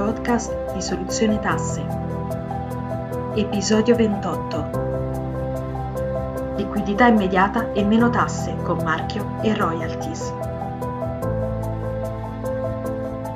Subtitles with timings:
[0.00, 1.84] podcast di Soluzione Tasse.
[3.34, 6.54] Episodio 28.
[6.56, 10.32] Liquidità immediata e meno tasse con marchio e royalties.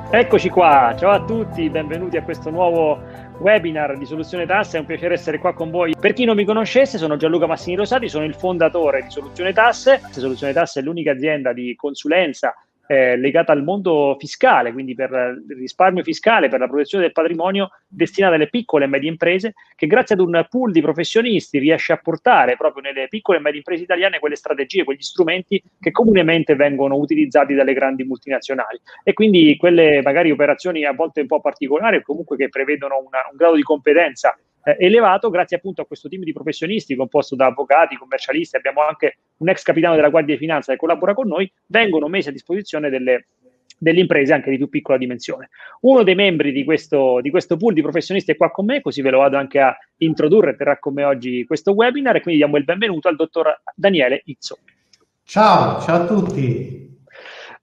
[0.09, 2.99] Eccoci qua, ciao a tutti, benvenuti a questo nuovo
[3.37, 5.93] webinar di Soluzione Tasse, è un piacere essere qua con voi.
[5.99, 10.01] Per chi non mi conoscesse, sono Gianluca Massini Rosati, sono il fondatore di Soluzione Tasse.
[10.09, 12.55] Soluzione Tasse è l'unica azienda di consulenza
[12.87, 15.09] eh, legata al mondo fiscale, quindi per
[15.47, 19.87] il risparmio fiscale, per la protezione del patrimonio destinata alle piccole e medie imprese, che
[19.87, 23.83] grazie ad un pool di professionisti riesce a portare proprio nelle piccole e medie imprese
[23.83, 28.79] italiane quelle strategie, quegli strumenti che comunemente vengono utilizzati dalle grandi multinazionali.
[29.03, 33.37] E quindi quelle magari operazioni a volte un po' particolari, comunque che prevedono una, un
[33.37, 37.95] grado di competenza eh, elevato grazie appunto a questo team di professionisti composto da avvocati,
[37.95, 42.07] commercialisti, abbiamo anche un ex capitano della Guardia di Finanza che collabora con noi, vengono
[42.07, 43.27] messi a disposizione delle,
[43.77, 45.49] delle imprese anche di più piccola dimensione.
[45.81, 49.03] Uno dei membri di questo, di questo pool di professionisti è qua con me, così
[49.03, 52.57] ve lo vado anche a introdurre terrà con me oggi questo webinar e quindi diamo
[52.57, 54.57] il benvenuto al dottor Daniele Izzo.
[55.23, 56.94] Ciao, ciao a tutti.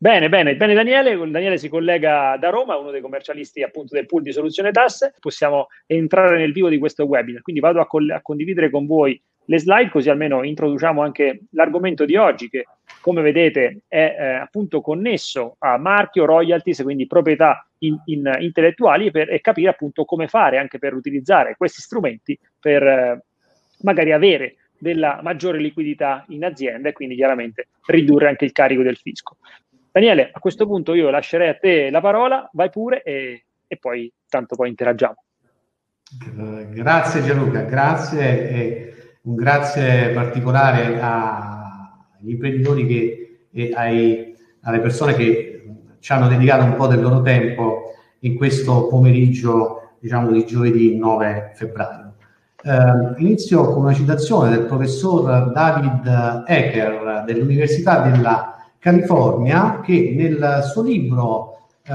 [0.02, 4.22] Bene, bene, bene Daniele, Daniele si collega da Roma, uno dei commercialisti appunto del pool
[4.22, 8.20] di soluzione tasse, possiamo entrare nel vivo di questo webinar, quindi vado a, col- a
[8.20, 12.66] condividere con voi le slide così almeno introduciamo anche l'argomento di oggi che
[13.00, 19.30] come vedete è eh, appunto connesso a marchio, royalties, quindi proprietà in, in intellettuali per,
[19.30, 23.22] e capire appunto come fare anche per utilizzare questi strumenti per eh,
[23.82, 28.96] magari avere della maggiore liquidità in azienda e quindi chiaramente ridurre anche il carico del
[28.96, 29.36] fisco.
[29.92, 34.10] Daniele, a questo punto io lascerei a te la parola, vai pure e, e poi
[34.26, 35.16] tanto poi interagiamo.
[36.70, 45.62] Grazie Gianluca, grazie e un grazie particolare agli imprenditori che, e ai, alle persone che
[46.00, 51.52] ci hanno dedicato un po' del loro tempo in questo pomeriggio diciamo di giovedì 9
[51.54, 52.14] febbraio.
[52.62, 58.51] Eh, inizio con una citazione del professor David Ecker dell'Università della
[58.82, 61.92] California che nel suo libro eh,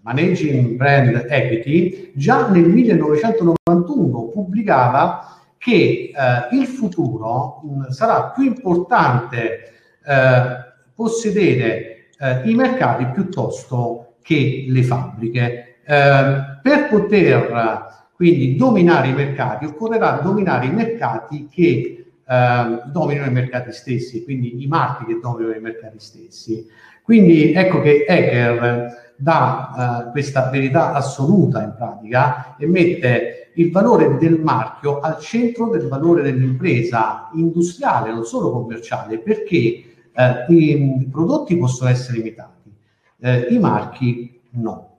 [0.00, 9.72] Managing Brand Equity già nel 1991 pubblicava che eh, il futuro mh, sarà più importante
[10.06, 10.42] eh,
[10.94, 15.80] possedere eh, i mercati piuttosto che le fabbriche.
[15.84, 23.32] Eh, per poter quindi dominare i mercati occorrerà dominare i mercati che eh, dominano i
[23.32, 26.66] mercati stessi, quindi i marchi che dominano i mercati stessi.
[27.02, 34.18] Quindi ecco che Hacker dà eh, questa verità assoluta in pratica e mette il valore
[34.18, 41.56] del marchio al centro del valore dell'impresa industriale, non solo commerciale, perché eh, i prodotti
[41.56, 42.70] possono essere imitati,
[43.20, 44.95] eh, i marchi no.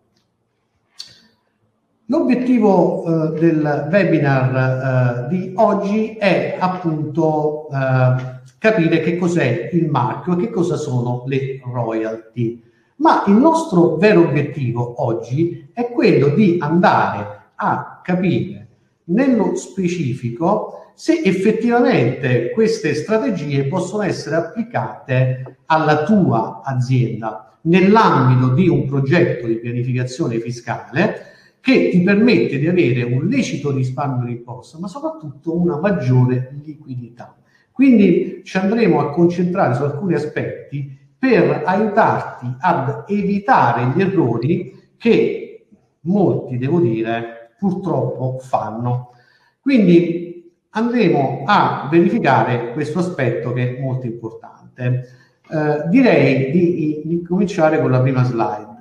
[2.09, 10.33] L'obiettivo eh, del webinar eh, di oggi è appunto eh, capire che cos'è il marchio
[10.33, 12.63] e che cosa sono le royalty.
[12.97, 18.67] Ma il nostro vero obiettivo oggi è quello di andare a capire
[19.05, 28.85] nello specifico se effettivamente queste strategie possono essere applicate alla tua azienda nell'ambito di un
[28.87, 31.35] progetto di pianificazione fiscale
[31.67, 37.35] che ti permette di avere un lecito risparmio d'imposta, ma soprattutto una maggiore liquidità.
[37.73, 45.67] Quindi ci andremo a concentrare su alcuni aspetti per aiutarti ad evitare gli errori che
[46.03, 49.11] molti, devo dire, purtroppo fanno.
[49.59, 55.09] Quindi andremo a verificare questo aspetto che è molto importante.
[55.51, 58.75] Eh, direi di, di cominciare con la prima slide.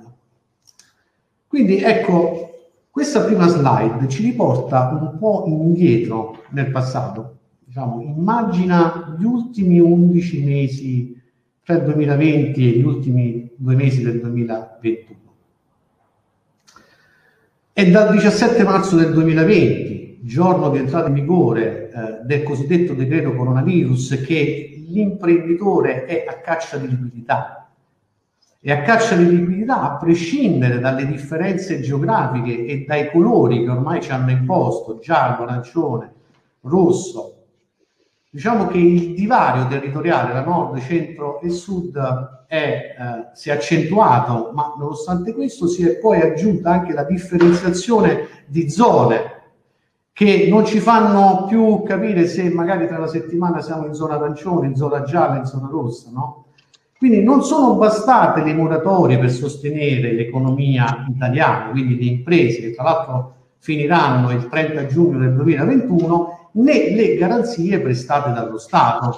[1.47, 2.46] Quindi ecco,
[2.97, 7.37] questa prima slide ci riporta un po' indietro nel passato.
[7.63, 11.21] Diciamo, immagina gli ultimi 11 mesi
[11.61, 15.15] tra il 2020 e gli ultimi due mesi del 2021.
[17.71, 23.35] È dal 17 marzo del 2020, giorno di entrata in vigore eh, del cosiddetto decreto
[23.35, 27.56] coronavirus, che l'imprenditore è a caccia di liquidità
[28.67, 34.01] e a caccia di liquidità, a prescindere dalle differenze geografiche e dai colori che ormai
[34.01, 36.13] ci hanno imposto, giallo, arancione,
[36.63, 37.35] rosso,
[38.29, 41.97] diciamo che il divario territoriale tra nord, centro e sud
[42.45, 48.27] è, eh, si è accentuato, ma nonostante questo si è poi aggiunta anche la differenziazione
[48.47, 49.43] di zone
[50.11, 54.67] che non ci fanno più capire se magari tra la settimana siamo in zona arancione,
[54.67, 56.46] in zona gialla, in zona rossa, no?
[56.97, 62.83] Quindi non sono bastate le moratorie per sostenere l'economia italiana, quindi le imprese che tra
[62.83, 69.15] l'altro finiranno il 30 giugno del 2021, né le garanzie prestate dallo Stato.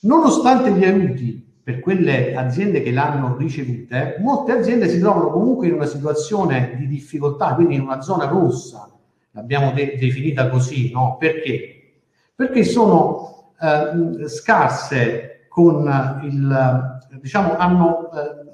[0.00, 5.74] Nonostante gli aiuti per quelle aziende che l'hanno ricevute, molte aziende si trovano comunque in
[5.74, 8.90] una situazione di difficoltà, quindi in una zona rossa,
[9.30, 11.16] l'abbiamo de- definita così, no?
[11.18, 11.94] Perché?
[12.34, 16.91] Perché sono eh, scarse con il,
[17.22, 18.50] diciamo, hanno eh,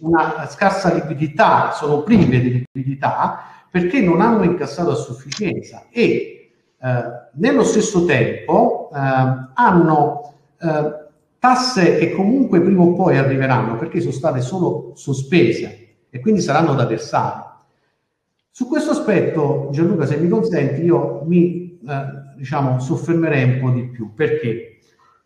[0.00, 3.40] una scarsa liquidità, sono prive di liquidità
[3.70, 7.02] perché non hanno incassato a sufficienza e eh,
[7.32, 8.98] nello stesso tempo eh,
[9.54, 10.32] hanno
[11.38, 16.74] tasse che comunque prima o poi arriveranno perché sono state solo sospese e quindi saranno
[16.74, 17.44] da versare.
[18.50, 23.84] Su questo aspetto, Gianluca, se mi consenti, io mi eh, diciamo, soffermerei un po' di
[23.88, 24.14] più.
[24.14, 24.76] Perché?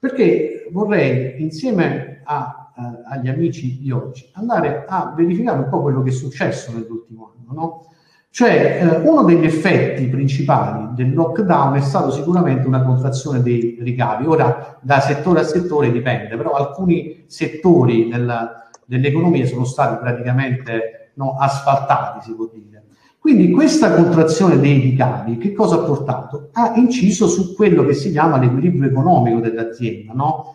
[0.00, 2.59] perché vorrei insieme a,
[3.04, 7.60] agli amici di oggi andare a verificare un po' quello che è successo nell'ultimo anno.
[7.60, 7.84] No?
[8.32, 14.26] Cioè, eh, uno degli effetti principali del lockdown è stato sicuramente una contrazione dei ricavi.
[14.26, 21.36] Ora, da settore a settore dipende, però alcuni settori della, dell'economia sono stati praticamente no,
[21.38, 22.70] asfaltati, si può dire.
[23.18, 26.48] Quindi questa contrazione dei ricavi che cosa ha portato?
[26.52, 30.54] Ha inciso su quello che si chiama l'equilibrio economico dell'azienda, no?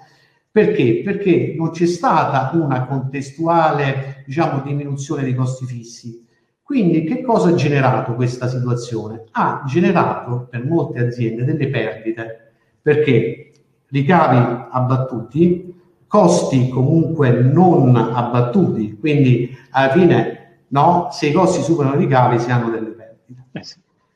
[0.56, 1.02] Perché?
[1.04, 6.26] Perché non c'è stata una contestuale, diciamo, diminuzione dei costi fissi.
[6.64, 9.26] Quindi che cosa ha generato questa situazione?
[9.32, 13.52] Ha generato per molte aziende delle perdite, perché
[13.90, 15.76] ricavi abbattuti,
[16.08, 21.10] costi comunque non abbattuti, quindi alla fine no?
[21.12, 23.44] se i costi superano i ricavi si hanno delle perdite.
[23.52, 23.62] Eh.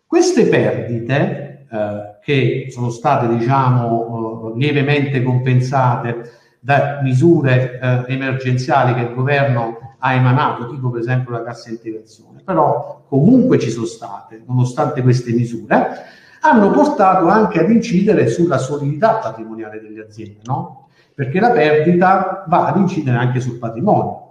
[0.08, 1.49] Queste perdite,
[2.24, 10.14] che sono state diciamo, eh, lievemente compensate da misure eh, emergenziali che il governo ha
[10.14, 15.88] emanato, tipo per esempio la cassa integrazione, però comunque ci sono state, nonostante queste misure,
[16.42, 20.88] hanno portato anche ad incidere sulla solidità patrimoniale delle aziende, no?
[21.14, 24.28] perché la perdita va ad incidere anche sul patrimonio.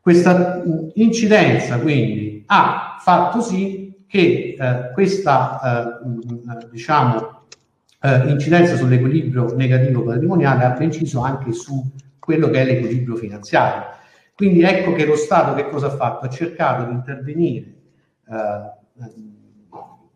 [0.00, 0.62] Questa
[0.94, 7.46] incidenza quindi ha fatto sì che eh, questa eh, diciamo,
[8.00, 11.84] eh, incidenza sull'equilibrio negativo patrimoniale abbia inciso anche su
[12.18, 13.96] quello che è l'equilibrio finanziario.
[14.34, 16.26] Quindi ecco che lo Stato che cosa ha fatto?
[16.26, 17.74] Ha cercato di intervenire
[18.28, 18.76] eh,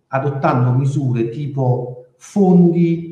[0.09, 3.12] adottando misure tipo fondi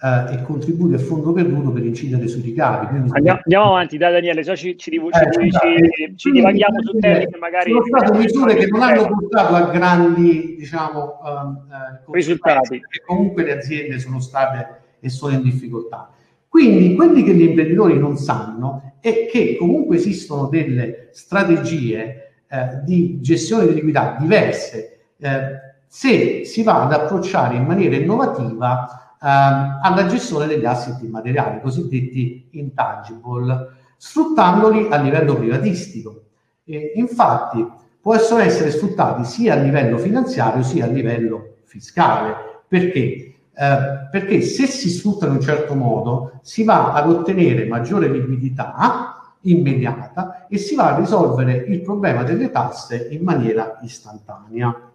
[0.00, 2.86] eh, e contributi a fondo perduto per incidere sui ricavi.
[2.86, 7.26] Andiamo, andiamo, avanti, dai Daniele, so ci, ci, ci, eh, ci, ci divaghiamo su temi
[7.26, 7.70] che magari...
[7.70, 12.80] Sono state misure che non hanno portato a grandi diciamo, uh, risultati.
[12.80, 16.10] Che comunque le aziende sono state e sono in difficoltà.
[16.48, 23.20] Quindi quelli che gli imprenditori non sanno è che comunque esistono delle strategie eh, di
[23.20, 30.06] gestione di liquidità diverse eh, se si va ad approcciare in maniera innovativa ehm, alla
[30.06, 36.22] gestione degli asset immateriali, cosiddetti intangible, sfruttandoli a livello privatistico.
[36.64, 37.66] E infatti
[38.00, 42.62] possono essere sfruttati sia a livello finanziario sia a livello fiscale.
[42.68, 43.34] Perché?
[43.58, 43.76] Eh,
[44.10, 50.46] perché se si sfruttano in un certo modo si va ad ottenere maggiore liquidità immediata
[50.46, 54.92] e si va a risolvere il problema delle tasse in maniera istantanea.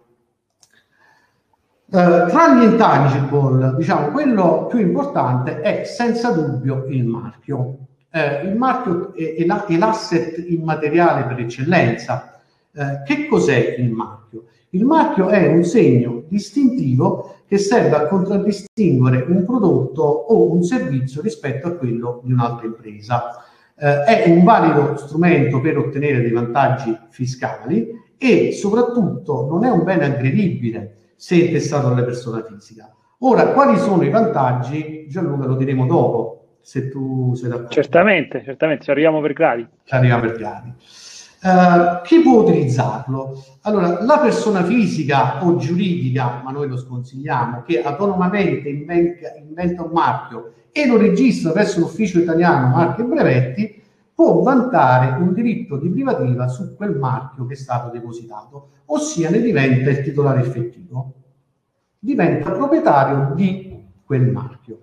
[1.94, 7.58] Eh, tra gli intangible, diciamo, quello più importante è senza dubbio il marchio.
[8.10, 12.40] Uh, il marchio è, è, la, è, l'asset immateriale per eccellenza.
[12.70, 14.44] Uh, che cos'è il marchio?
[14.70, 21.20] Il marchio è un segno distintivo che serve a contraddistinguere un prodotto o un servizio
[21.20, 23.44] rispetto a quello di un'altra impresa.
[23.74, 30.06] è un valido strumento per ottenere dei vantaggi fiscali e soprattutto non è un bene
[30.06, 32.92] aggredibile se intestato alla persona fisica.
[33.18, 35.06] Ora, quali sono i vantaggi?
[35.08, 37.70] Gianluca lo diremo dopo, se tu sei d'accordo.
[37.70, 39.64] Certamente, certamente, ci arriviamo per gradi.
[39.84, 40.72] Ci arriviamo per gradi.
[41.42, 43.40] Uh, chi può utilizzarlo?
[43.60, 49.92] Allora, la persona fisica o giuridica, ma noi lo sconsigliamo, che autonomamente inventa, inventa un
[49.92, 53.81] marchio e lo registra presso l'ufficio italiano marchi e brevetti,
[54.14, 59.40] può vantare un diritto di privativa su quel marchio che è stato depositato, ossia ne
[59.40, 61.12] diventa il titolare effettivo,
[61.98, 64.78] diventa proprietario di quel marchio.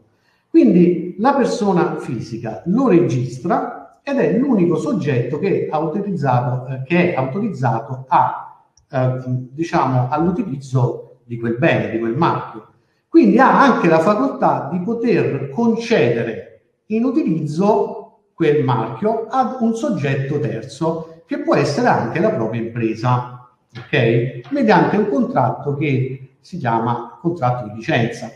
[0.49, 7.13] Quindi la persona fisica lo registra ed è l'unico soggetto che, ha utilizzato, eh, che
[7.13, 9.17] è autorizzato a, eh,
[9.51, 12.67] diciamo, all'utilizzo di quel bene, di quel marchio.
[13.07, 17.98] Quindi ha anche la facoltà di poter concedere in utilizzo
[18.39, 24.49] quel marchio ad un soggetto terzo che può essere anche la propria impresa, ok?
[24.51, 28.31] Mediante un contratto che si chiama contratto di licenza.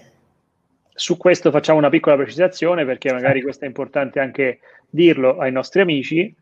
[0.94, 5.80] Su questo facciamo una piccola precisazione perché magari questo è importante anche dirlo ai nostri
[5.80, 6.36] amici.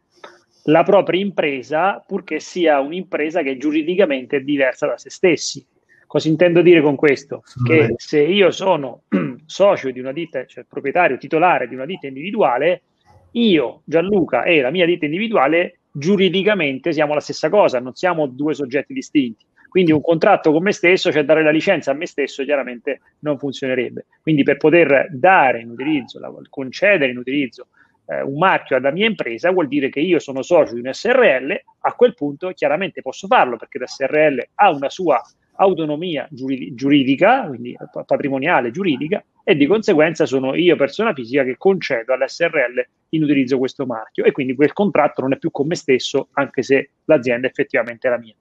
[0.63, 5.63] La propria impresa, purché sia un'impresa che giuridicamente è diversa da se stessi.
[6.07, 7.43] Cosa intendo dire con questo?
[7.63, 9.03] Che se io sono
[9.45, 12.81] socio di una ditta, cioè proprietario, titolare di una ditta individuale,
[13.31, 18.53] io, Gianluca e la mia ditta individuale, giuridicamente siamo la stessa cosa, non siamo due
[18.53, 19.45] soggetti distinti.
[19.69, 23.37] Quindi un contratto con me stesso, cioè dare la licenza a me stesso, chiaramente non
[23.37, 24.05] funzionerebbe.
[24.21, 26.19] Quindi per poter dare in utilizzo,
[26.49, 27.67] concedere in utilizzo
[28.07, 31.61] eh, un marchio alla mia impresa, vuol dire che io sono socio di un SRL,
[31.79, 35.21] a quel punto chiaramente posso farlo perché l'SRL ha una sua
[35.55, 42.85] autonomia giuridica, quindi patrimoniale giuridica, e di conseguenza sono io persona fisica che concedo all'SRL
[43.09, 46.63] in utilizzo questo marchio e quindi quel contratto non è più con me stesso, anche
[46.63, 48.35] se l'azienda effettivamente è la mia.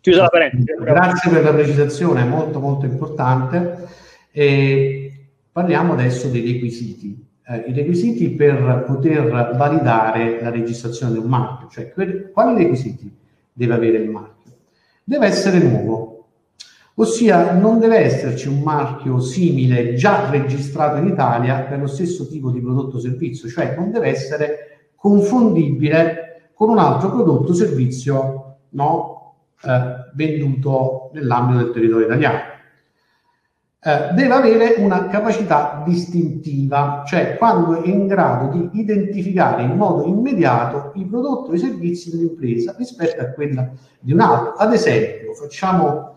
[0.00, 0.82] Chiusa la parentesi.
[0.82, 3.86] Grazie per la precisazione, molto molto importante.
[4.30, 5.12] E
[5.50, 7.26] parliamo adesso dei requisiti.
[7.46, 11.92] Eh, I requisiti per poter validare la registrazione di un marchio, cioè
[12.32, 13.10] quali requisiti
[13.52, 14.52] deve avere il marchio?
[15.02, 16.17] Deve essere nuovo,
[17.00, 22.50] ossia non deve esserci un marchio simile già registrato in Italia per lo stesso tipo
[22.50, 28.56] di prodotto o servizio, cioè non deve essere confondibile con un altro prodotto o servizio
[28.70, 32.56] no, eh, venduto nell'ambito del territorio italiano.
[33.80, 40.04] Eh, deve avere una capacità distintiva, cioè quando è in grado di identificare in modo
[40.04, 44.54] immediato i prodotti o i servizi dell'impresa rispetto a quella di un altro.
[44.54, 46.07] Ad esempio, facciamo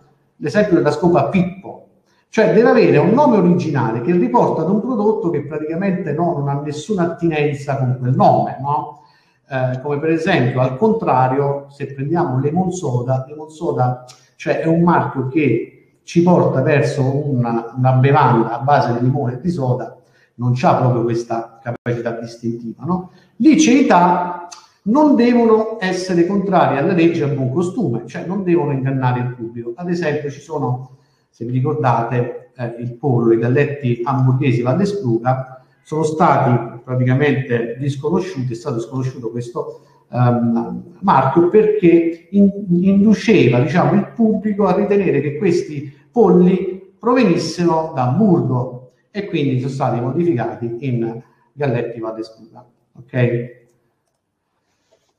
[0.42, 1.88] l'esempio della scopa Pippo,
[2.30, 6.50] cioè deve avere un nome originale che riporta ad un prodotto che praticamente no, non
[6.50, 9.04] ha nessuna attinenza con quel nome, no?
[9.50, 14.06] Eh, come per esempio al contrario se prendiamo Lemon Soda, Lemon Soda
[14.38, 19.34] cioè è un marchio che ci porta verso una, una bevanda a base di limone
[19.34, 19.98] e di soda,
[20.36, 22.84] non ha proprio questa capacità distintiva.
[22.86, 23.12] No?
[23.36, 24.41] Liceità
[24.84, 29.74] non devono essere contrarie alla legge a buon costume, cioè non devono ingannare il pubblico.
[29.76, 30.98] Ad esempio ci sono,
[31.30, 38.54] se vi ricordate, eh, il pollo, i galletti hamburghesi Valle Spluga, sono stati praticamente disconosciuti,
[38.54, 45.38] è stato sconosciuto questo um, marchio perché in, induceva diciamo, il pubblico a ritenere che
[45.38, 51.22] questi polli provenissero da Hamburgo e quindi sono stati modificati in
[51.54, 52.66] Galletti Valdescuda.
[52.98, 53.61] Ok?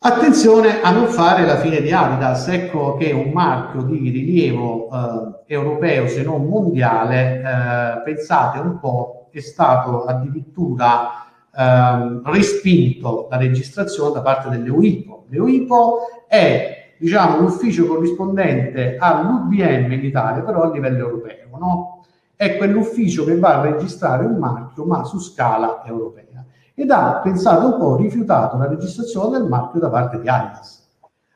[0.05, 5.55] Attenzione a non fare la fine di Adidas, ecco che un marchio di rilievo eh,
[5.55, 11.09] europeo se non mondiale, eh, pensate un po', è stato addirittura
[11.57, 15.27] ehm, respinto la registrazione da parte dell'EUIPO.
[15.29, 21.57] L'EUIPO è diciamo, l'ufficio corrispondente all'UBM in Italia, però a livello europeo.
[21.57, 22.05] No?
[22.35, 26.32] È quell'ufficio che va a registrare un marchio, ma su scala europea.
[26.75, 30.89] Ed ha, pensato un po', rifiutato la registrazione del marchio da parte di Adidas.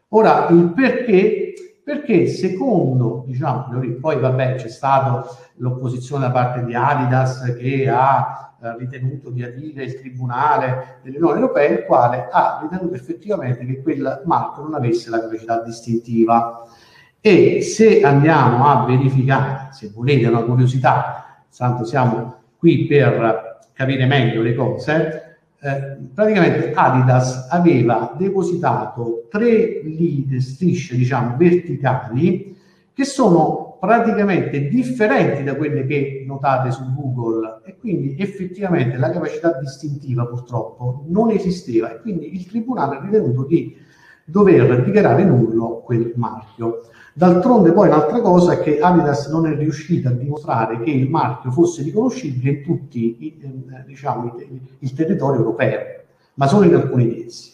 [0.09, 1.52] Ora, il perché?
[1.85, 3.69] Perché secondo, diciamo,
[4.00, 5.25] poi vabbè c'è stata
[5.57, 11.69] l'opposizione da parte di Adidas che ha eh, ritenuto di adire il Tribunale dell'Unione Europea,
[11.69, 16.66] il quale ha ritenuto effettivamente che quel marchio non avesse la capacità distintiva.
[17.21, 24.40] E se andiamo a verificare, se volete una curiosità, tanto siamo qui per capire meglio
[24.40, 25.25] le cose,
[25.61, 32.57] eh, praticamente Adidas aveva depositato tre lead, strisce diciamo verticali
[32.93, 39.59] che sono praticamente differenti da quelle che notate su Google e quindi effettivamente la capacità
[39.59, 43.77] distintiva purtroppo non esisteva e quindi il tribunale ha ritenuto di
[44.25, 46.81] dover dichiarare nullo quel marchio.
[47.19, 51.51] D'altronde poi un'altra cosa è che Adidas non è riuscita a dimostrare che il marchio
[51.51, 54.37] fosse riconoscibile in tutti i, eh, diciamo,
[54.81, 55.81] il territorio europeo,
[56.35, 57.53] ma solo in alcuni di essi.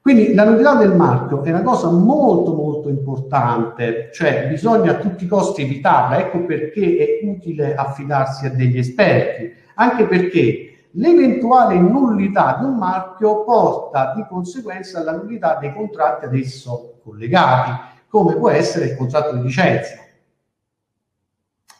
[0.00, 5.24] Quindi la novità del marchio è una cosa molto molto importante, cioè bisogna a tutti
[5.24, 12.58] i costi evitarla, ecco perché è utile affidarsi a degli esperti, anche perché l'eventuale nullità
[12.60, 18.48] di un marchio porta di conseguenza alla nullità dei contratti ad esso collegati, come può
[18.48, 19.94] essere il contratto di licenza.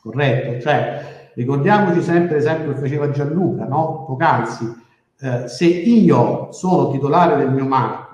[0.02, 0.60] Corretto?
[0.60, 4.04] Cioè, ricordiamoci sempre l'esempio che faceva Gianluca, no?
[4.06, 4.74] Poc'anzi,
[5.20, 8.06] eh, se io sono titolare del mio marchio,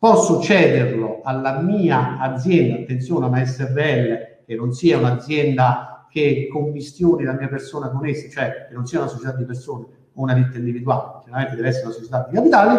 [0.00, 7.32] Posso cederlo alla mia azienda, attenzione, una SRL, che non sia un'azienda che commistioni la
[7.32, 10.56] mia persona con essi, cioè che non sia una società di persone, o una ditta
[10.56, 12.78] individuale, chiaramente deve essere una società di capitali,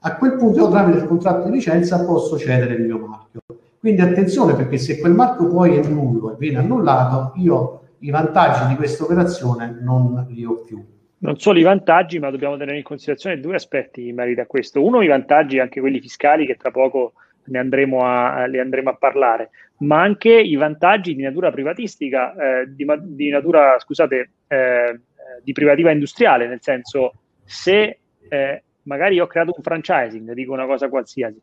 [0.00, 3.40] a quel punto io tramite il contratto di licenza posso cedere il mio marchio.
[3.88, 8.68] Quindi attenzione perché se quel marchio poi è nullo e viene annullato, io i vantaggi
[8.68, 10.84] di questa operazione non li ho più.
[11.20, 14.84] Non solo i vantaggi, ma dobbiamo tenere in considerazione due aspetti in merito questo.
[14.84, 17.14] Uno, i vantaggi, anche quelli fiscali, che tra poco
[17.44, 22.66] ne andremo a, ne andremo a parlare, ma anche i vantaggi di natura privatistica, eh,
[22.68, 25.00] di, di, natura, scusate, eh,
[25.42, 30.90] di privativa industriale, nel senso se eh, magari ho creato un franchising, dico una cosa
[30.90, 31.40] qualsiasi,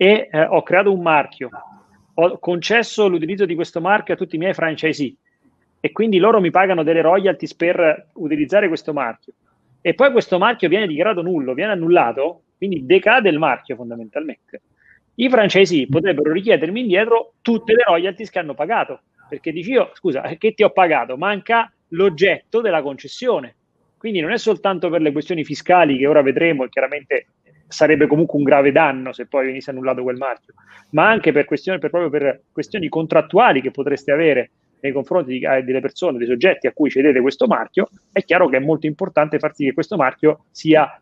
[0.00, 1.50] e eh, ho creato un marchio,
[2.20, 5.14] ho concesso l'utilizzo di questo marchio a tutti i miei franchisee
[5.80, 9.34] e quindi loro mi pagano delle royalties per utilizzare questo marchio
[9.80, 14.62] e poi questo marchio viene dichiarato nullo, viene annullato, quindi decade il marchio fondamentalmente.
[15.14, 20.22] I francesi potrebbero richiedermi indietro tutte le royalties che hanno pagato, perché dici io, scusa,
[20.36, 21.16] che ti ho pagato?
[21.16, 23.54] Manca l'oggetto della concessione.
[23.96, 27.26] Quindi non è soltanto per le questioni fiscali che ora vedremo chiaramente
[27.68, 30.54] sarebbe comunque un grave danno se poi venisse annullato quel marchio,
[30.90, 35.44] ma anche per questioni, per, proprio per questioni contrattuali che potreste avere nei confronti di,
[35.44, 38.86] eh, delle persone, dei soggetti a cui cedete questo marchio, è chiaro che è molto
[38.86, 41.00] importante far sì che questo marchio sia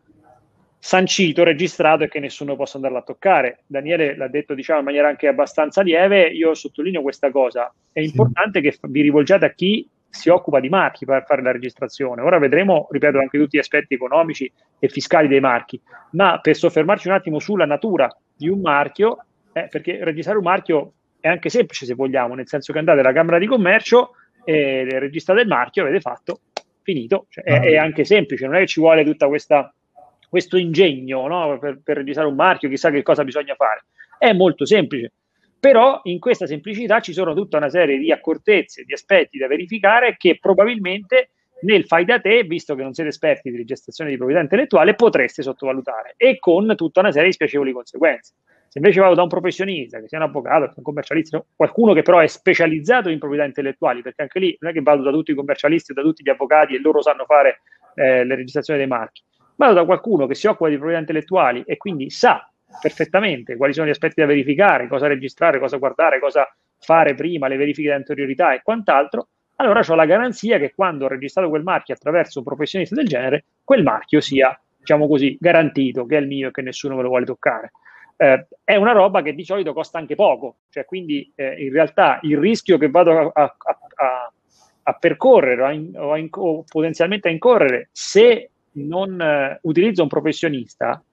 [0.79, 3.63] sancito, registrato e che nessuno possa andarlo a toccare.
[3.65, 7.73] Daniele l'ha detto diciamo, in maniera anche abbastanza lieve, io sottolineo questa cosa.
[7.91, 12.21] È importante che vi rivolgiate a chi si occupa di marchi per fare la registrazione.
[12.21, 15.79] Ora vedremo, ripeto, anche tutti gli aspetti economici e fiscali dei marchi,
[16.11, 20.93] ma per soffermarci un attimo sulla natura di un marchio, eh, perché registrare un marchio
[21.19, 24.11] è anche semplice se vogliamo, nel senso che andate alla Camera di Commercio
[24.43, 26.41] e registrate il marchio, avete fatto,
[26.81, 29.73] finito, cioè, è, è, anche semplice, non è che ci vuole questa
[30.29, 31.57] questo ingegno no?
[31.57, 33.85] per, per registrare un marchio, chissà che cosa bisogna fare.
[34.17, 35.11] È molto semplice.
[35.59, 40.15] Però in questa semplicità ci sono tutta una serie di accortezze, di aspetti da verificare
[40.17, 44.43] che probabilmente nel fai da te, visto che non siete esperti di registrazione di proprietà
[44.43, 48.33] intellettuale, potreste sottovalutare e con tutta una serie di spiacevoli conseguenze.
[48.67, 52.19] Se invece vado da un professionista, che sia un avvocato, un commercialista, qualcuno che però
[52.19, 55.35] è specializzato in proprietà intellettuali, perché anche lì non è che vado da tutti i
[55.35, 57.61] commercialisti o da tutti gli avvocati e loro sanno fare
[57.95, 59.23] eh, le registrazioni dei marchi,
[59.55, 62.47] vado da qualcuno che si occupa di proprietà intellettuali e quindi sa
[62.81, 66.47] perfettamente quali sono gli aspetti da verificare, cosa registrare, cosa guardare, cosa
[66.79, 69.27] fare prima, le verifiche di anteriorità e quant'altro,
[69.57, 73.45] allora ho la garanzia che quando ho registrato quel marchio attraverso un professionista del genere,
[73.63, 77.09] quel marchio sia, diciamo così, garantito, che è il mio e che nessuno me lo
[77.09, 77.71] vuole toccare.
[78.15, 82.19] Eh, è una roba che di solito costa anche poco, cioè quindi eh, in realtà
[82.23, 83.55] il rischio che vado a, a,
[83.95, 84.31] a,
[84.83, 90.07] a percorrere o, in, o, in, o potenzialmente a incorrere se non eh, utilizzo un
[90.07, 91.03] professionista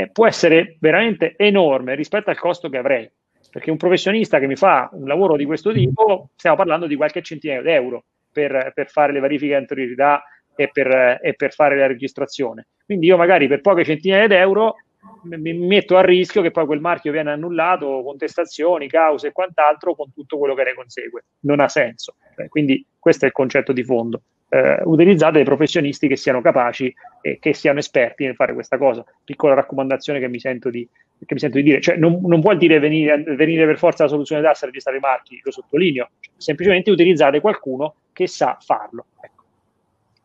[0.00, 3.10] eh, può essere veramente enorme rispetto al costo che avrei.
[3.50, 7.20] Perché un professionista che mi fa un lavoro di questo tipo, stiamo parlando di qualche
[7.20, 10.22] centinaio di euro per, per fare le verifiche di anteriorità
[10.54, 12.68] e per, e per fare la registrazione.
[12.84, 14.76] Quindi io magari per poche centinaia di euro
[15.22, 20.12] mi metto a rischio che poi quel marchio viene annullato, contestazioni, cause e quant'altro, con
[20.12, 21.24] tutto quello che ne consegue.
[21.40, 22.16] Non ha senso.
[22.48, 27.38] Quindi questo è il concetto di fondo eh, utilizzate dei professionisti che siano capaci e
[27.38, 29.04] che siano esperti nel fare questa cosa.
[29.24, 30.86] Piccola raccomandazione che mi sento di,
[31.18, 34.42] mi sento di dire, cioè non, non, vuol dire venire, venire, per forza la soluzione
[34.42, 39.06] d'assa a registrare i marchi, lo sottolineo, cioè, semplicemente utilizzate qualcuno che sa farlo.
[39.20, 39.38] Ecco.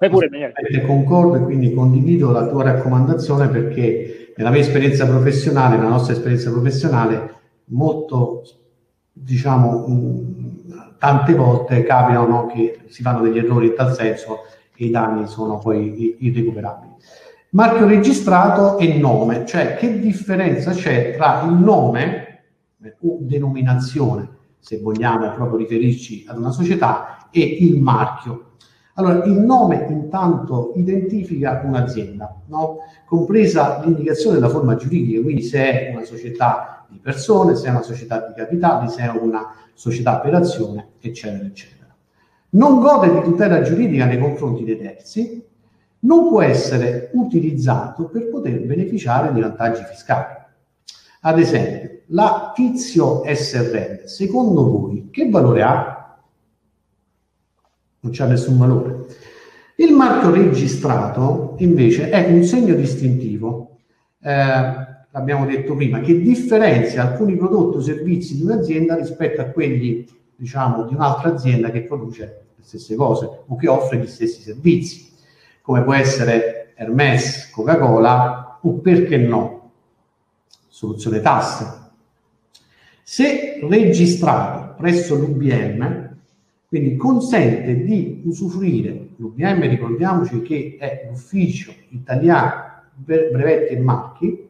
[0.10, 0.54] Pure, Daniele.
[0.86, 6.52] Concordo e quindi condivido la tua raccomandazione perché nella mia esperienza professionale, nella nostra esperienza
[6.52, 7.34] professionale,
[7.66, 8.44] molto
[9.12, 9.86] diciamo
[11.06, 14.40] tante volte capitano che si fanno degli errori in tal senso
[14.76, 16.94] e i danni sono poi irrecuperabili.
[17.52, 22.44] Marchio registrato e nome, cioè che differenza c'è tra il nome
[22.82, 28.54] eh, o denominazione, se vogliamo proprio riferirci ad una società, e il marchio.
[28.96, 32.78] Allora, il nome intanto identifica un'azienda, no?
[33.06, 37.84] compresa l'indicazione della forma giuridica, quindi se è una società di persone, se è una
[37.84, 41.96] società di capitali, se è una società per azione, eccetera, eccetera.
[42.52, 45.44] Non gode di tutela giuridica nei confronti dei terzi,
[46.00, 50.34] non può essere utilizzato per poter beneficiare di vantaggi fiscali.
[51.22, 56.20] Ad esempio, la Tizio SRL, secondo voi, che valore ha?
[58.00, 59.06] Non c'ha nessun valore.
[59.78, 63.80] Il marchio registrato, invece, è un segno distintivo.
[64.22, 64.32] Eh,
[65.10, 70.84] l'abbiamo detto prima, che differenzia alcuni prodotti o servizi di un'azienda rispetto a quelli, diciamo,
[70.84, 75.12] di un'altra azienda che produce le stesse cose o che offre gli stessi servizi,
[75.62, 79.72] come può essere Hermes, Coca-Cola o perché no,
[80.68, 81.84] soluzione tasse.
[83.04, 86.18] Se registrato presso l'UBM,
[86.68, 92.64] quindi consente di usufruire, l'UBM ricordiamoci che è l'ufficio italiano
[92.96, 94.45] brevetti e marchi,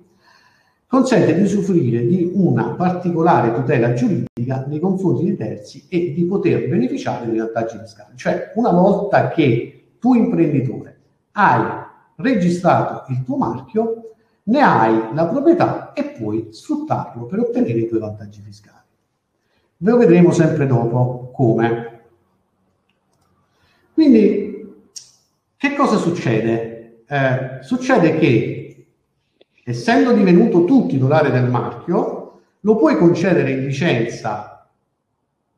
[0.87, 6.67] consente di usufruire di una particolare tutela giuridica nei confronti dei terzi e di poter
[6.67, 8.15] beneficiare dei vantaggi fiscali.
[8.15, 10.99] Cioè, una volta che tu imprenditore
[11.33, 11.83] hai
[12.17, 17.99] registrato il tuo marchio, ne hai la proprietà e puoi sfruttarlo per ottenere i tuoi
[17.99, 18.83] vantaggi fiscali.
[19.77, 22.01] Ve lo vedremo sempre dopo come.
[23.93, 24.73] Quindi,
[25.57, 27.03] che cosa succede?
[27.07, 28.54] Eh, succede che,
[29.67, 34.69] essendo divenuto tu titolare del marchio, lo puoi concedere in licenza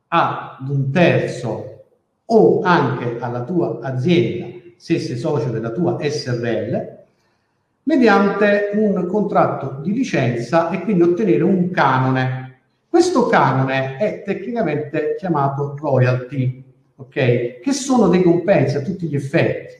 [0.08, 1.84] ad un terzo
[2.24, 6.96] o anche alla tua azienda, se sei socio della tua SRL,
[7.82, 12.60] mediante un contratto di licenza e quindi ottenere un canone.
[12.88, 16.64] Questo canone è tecnicamente chiamato royalty,
[16.96, 17.60] ok?
[17.60, 19.74] Che sono dei compensi a tutti gli effetti,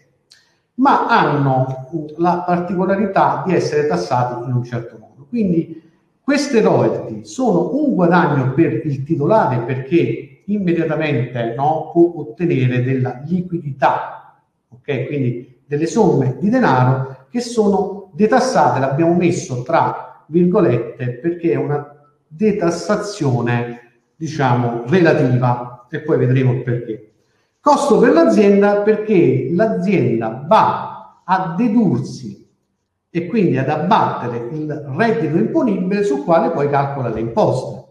[0.78, 5.26] ma hanno la particolarità di essere tassati in un certo modo.
[5.28, 5.82] Quindi
[6.20, 14.42] queste royalty sono un guadagno per il titolare perché immediatamente no, può ottenere della liquidità,
[14.68, 15.06] ok?
[15.06, 21.94] Quindi delle somme di denaro che sono detassate, l'abbiamo messo tra virgolette perché è una
[22.26, 27.07] detassazione, diciamo, relativa e poi vedremo il perché.
[27.68, 32.48] Costo per l'azienda perché l'azienda va a dedursi
[33.10, 37.84] e quindi ad abbattere il reddito imponibile sul quale poi calcola le imposte.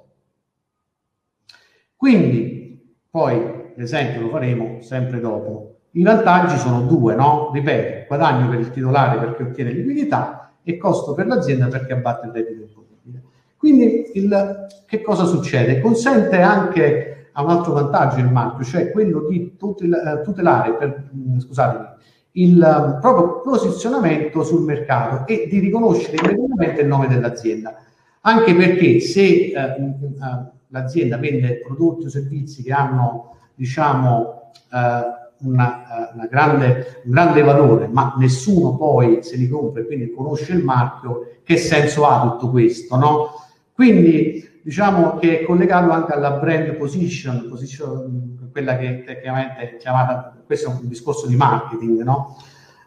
[1.96, 5.76] Quindi, poi l'esempio lo faremo sempre dopo.
[5.92, 7.52] I vantaggi sono due, no?
[7.54, 12.32] Ripeto, guadagno per il titolare perché ottiene liquidità e costo per l'azienda perché abbatte il
[12.32, 13.24] reddito imponibile.
[13.56, 15.80] Quindi il, che cosa succede?
[15.82, 21.38] Consente anche ha un altro vantaggio il marchio, cioè quello di tutel- tutelare per, mm,
[21.38, 21.86] scusatemi,
[22.32, 27.76] il um, proprio posizionamento sul mercato e di riconoscere immediatamente il nome dell'azienda.
[28.22, 36.10] Anche perché se uh, uh, l'azienda vende prodotti o servizi che hanno, diciamo, uh, una,
[36.16, 40.64] una grande, un grande valore, ma nessuno poi se li compra e quindi conosce il
[40.64, 43.30] marchio, che senso ha tutto questo, no?
[43.74, 50.36] Quindi diciamo che è collegato anche alla brand position, position quella che tecnicamente è chiamata,
[50.46, 52.36] questo è un discorso di marketing, no?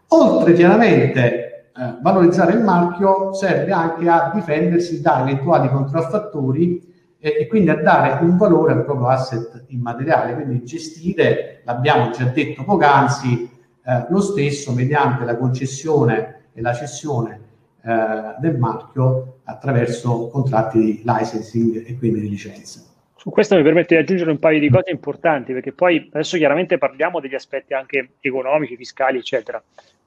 [0.08, 7.46] Oltre chiaramente eh, valorizzare il marchio serve anche a difendersi da eventuali contraffattori eh, e
[7.46, 13.50] quindi a dare un valore al proprio asset immateriale, quindi gestire, l'abbiamo già detto poc'anzi,
[13.86, 17.40] eh, lo stesso mediante la concessione e la cessione
[17.82, 22.80] eh, del marchio attraverso contratti di licensing e quindi di licenza.
[23.16, 26.78] Su questo mi permette di aggiungere un paio di cose importanti, perché poi adesso chiaramente
[26.78, 29.62] parliamo degli aspetti anche economici, fiscali, eccetera.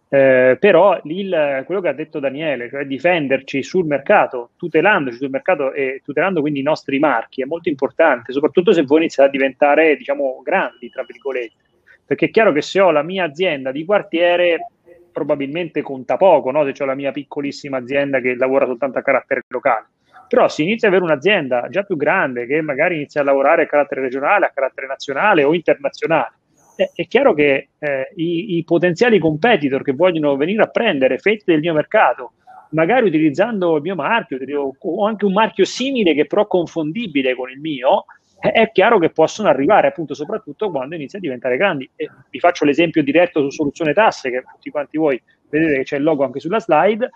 [0.09, 5.73] Eh, però il, quello che ha detto Daniele, cioè difenderci sul mercato, tutelandoci sul mercato
[5.73, 9.95] e tutelando quindi i nostri marchi, è molto importante, soprattutto se voi iniziate a diventare,
[9.95, 11.61] diciamo, grandi, tra virgolette.
[12.05, 14.72] Perché è chiaro che se ho la mia azienda di quartiere,
[15.13, 16.69] probabilmente conta poco, no?
[16.73, 19.85] se ho la mia piccolissima azienda che lavora soltanto a carattere locale.
[20.27, 23.67] Però si inizia ad avere un'azienda già più grande che magari inizia a lavorare a
[23.67, 26.33] carattere regionale, a carattere nazionale o internazionale.
[26.75, 31.43] È, è chiaro che eh, i, i, potenziali competitor che vogliono venire a prendere fette
[31.45, 32.33] del mio mercato,
[32.69, 34.39] magari utilizzando il mio marchio
[34.79, 38.05] o anche un marchio simile che però confondibile con il mio,
[38.51, 41.89] è chiaro che possono arrivare appunto soprattutto quando inizia a diventare grandi.
[41.95, 45.97] E vi faccio l'esempio diretto su soluzione tasse, che tutti quanti voi vedete che c'è
[45.97, 47.09] il logo anche sulla slide.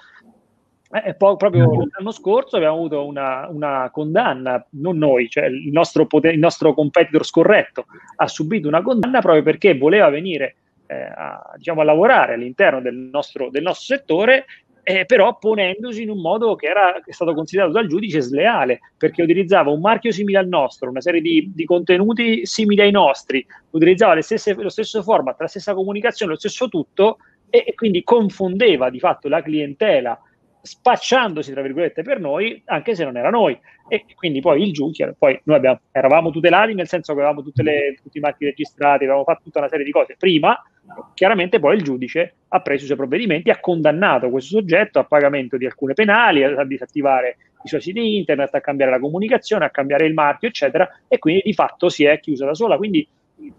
[0.90, 1.82] Eh, poi proprio mm.
[1.98, 6.74] l'anno scorso abbiamo avuto una, una condanna, non noi, cioè il nostro, poter, il nostro
[6.74, 12.36] competitor scorretto ha subito una condanna proprio perché voleva venire eh, a, diciamo, a lavorare
[12.36, 14.46] all'interno del nostro, del nostro settore
[14.90, 19.70] eh, però ponendosi in un modo che era stato considerato dal giudice sleale, perché utilizzava
[19.70, 24.54] un marchio simile al nostro, una serie di, di contenuti simili ai nostri, utilizzava stesse,
[24.54, 27.18] lo stesso format, la stessa comunicazione, lo stesso tutto,
[27.50, 30.18] e, e quindi confondeva di fatto la clientela
[30.62, 33.60] spacciandosi tra virgolette per noi, anche se non era noi.
[33.90, 37.98] E quindi poi il giudice, poi noi abbiamo, eravamo tutelati nel senso che avevamo le,
[38.02, 40.58] tutti i marchi registrati, avevamo fatto tutta una serie di cose prima,
[41.14, 45.58] chiaramente poi il giudice ha preso i suoi provvedimenti, ha condannato questo soggetto a pagamento
[45.58, 50.06] di alcune penali, a disattivare i suoi siti internet, a cambiare la comunicazione, a cambiare
[50.06, 52.78] il marchio, eccetera, e quindi di fatto si è chiusa da sola.
[52.78, 53.08] Quindi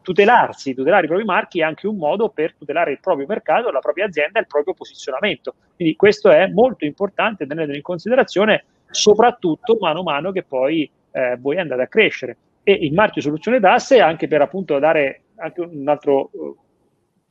[0.02, 3.80] tutelarsi, tutelare i propri marchi è anche un modo per tutelare il proprio mercato, la
[3.80, 5.54] propria azienda il proprio posizionamento.
[5.76, 11.36] Quindi questo è molto importante tenerlo in considerazione, soprattutto mano a mano che poi eh,
[11.38, 12.36] voi andate a crescere.
[12.62, 16.30] e il marchio soluzione tasse anche per appunto dare anche un altro,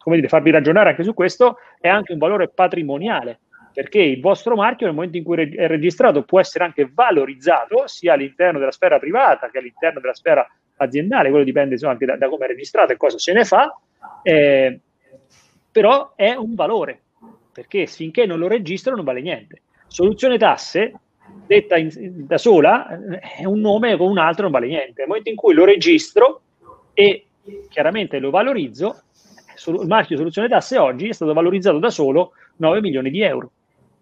[0.07, 3.41] come dire, farvi ragionare anche su questo, è anche un valore patrimoniale
[3.73, 8.13] perché il vostro marchio nel momento in cui è registrato può essere anche valorizzato sia
[8.13, 12.29] all'interno della sfera privata che all'interno della sfera aziendale, quello dipende insomma, anche da, da
[12.29, 13.77] come è registrato e cosa se ne fa,
[14.23, 14.79] eh,
[15.69, 17.01] però è un valore,
[17.51, 19.63] perché finché non lo registro non vale niente.
[19.87, 20.93] Soluzione tasse,
[21.45, 21.89] detta in,
[22.25, 22.87] da sola,
[23.19, 25.01] è un nome con un altro non vale niente.
[25.01, 26.41] Nel momento in cui lo registro
[26.93, 27.25] e
[27.69, 29.01] chiaramente lo valorizzo,
[29.65, 33.51] il marchio soluzione tasse oggi è stato valorizzato da solo 9 milioni di euro.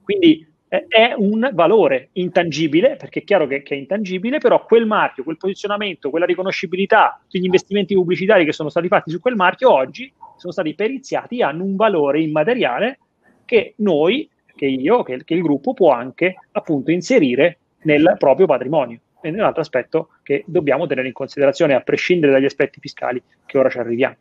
[0.04, 0.46] Quindi
[0.88, 5.38] è un valore intangibile, perché è chiaro che, che, è intangibile, però quel marchio, quel
[5.38, 10.12] posizionamento, quella riconoscibilità, tutti gli investimenti pubblicitari che sono stati fatti su quel marchio oggi
[10.38, 13.00] sono stati periziati, hanno un valore immateriale
[13.46, 19.00] che noi, che io, che, che il gruppo può anche appunto inserire nel proprio patrimonio.
[19.22, 23.58] E un altro aspetto che dobbiamo tenere in considerazione, a prescindere dagli aspetti fiscali che
[23.58, 24.16] ora ci arriviamo.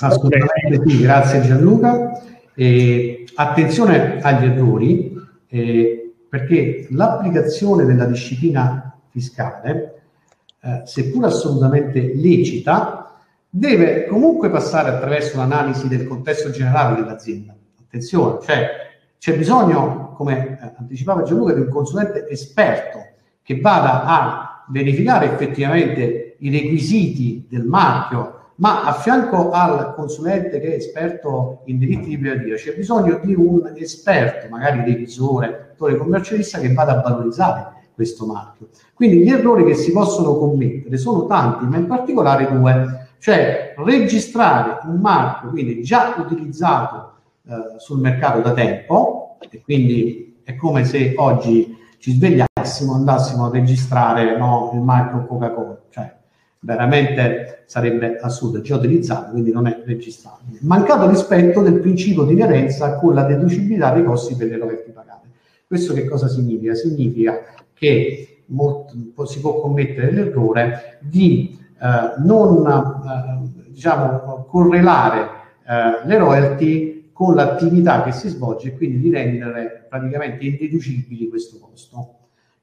[0.00, 2.22] Assolutamente sì, grazie Gianluca.
[2.54, 5.14] E attenzione agli errori,
[5.48, 10.02] eh, perché l'applicazione della disciplina fiscale,
[10.60, 13.16] eh, seppur assolutamente lecita,
[13.48, 17.56] deve comunque passare attraverso l'analisi del contesto generale dell'azienda.
[17.80, 18.68] Attenzione, cioè
[19.18, 22.98] c'è bisogno, come eh, anticipava Gianluca, di un consulente esperto
[23.42, 30.72] che vada a verificare effettivamente i requisiti del marchio ma a fianco al consulente che
[30.72, 36.58] è esperto in diritti di privativa c'è bisogno di un esperto, magari revisore, attore commercialista,
[36.58, 38.68] che vada a valorizzare questo marchio.
[38.94, 44.80] Quindi gli errori che si possono commettere sono tanti, ma in particolare due, cioè registrare
[44.84, 47.12] un marchio, quindi già utilizzato
[47.46, 53.50] eh, sul mercato da tempo, e quindi è come se oggi ci svegliassimo, andassimo a
[53.50, 55.78] registrare no, il marchio Coca-Cola,
[56.60, 60.58] veramente sarebbe assurdo, è già utilizzato, quindi non è registrabile.
[60.62, 65.28] Mancato rispetto del principio di inerenza con la deducibilità dei costi per le royalty pagate.
[65.66, 66.74] Questo che cosa significa?
[66.74, 67.40] Significa
[67.74, 75.28] che molto, si può commettere l'errore di eh, non eh, diciamo, correlare
[75.66, 81.58] eh, le royalty con l'attività che si svolge e quindi di rendere praticamente indeducibili questo
[81.58, 82.14] costo.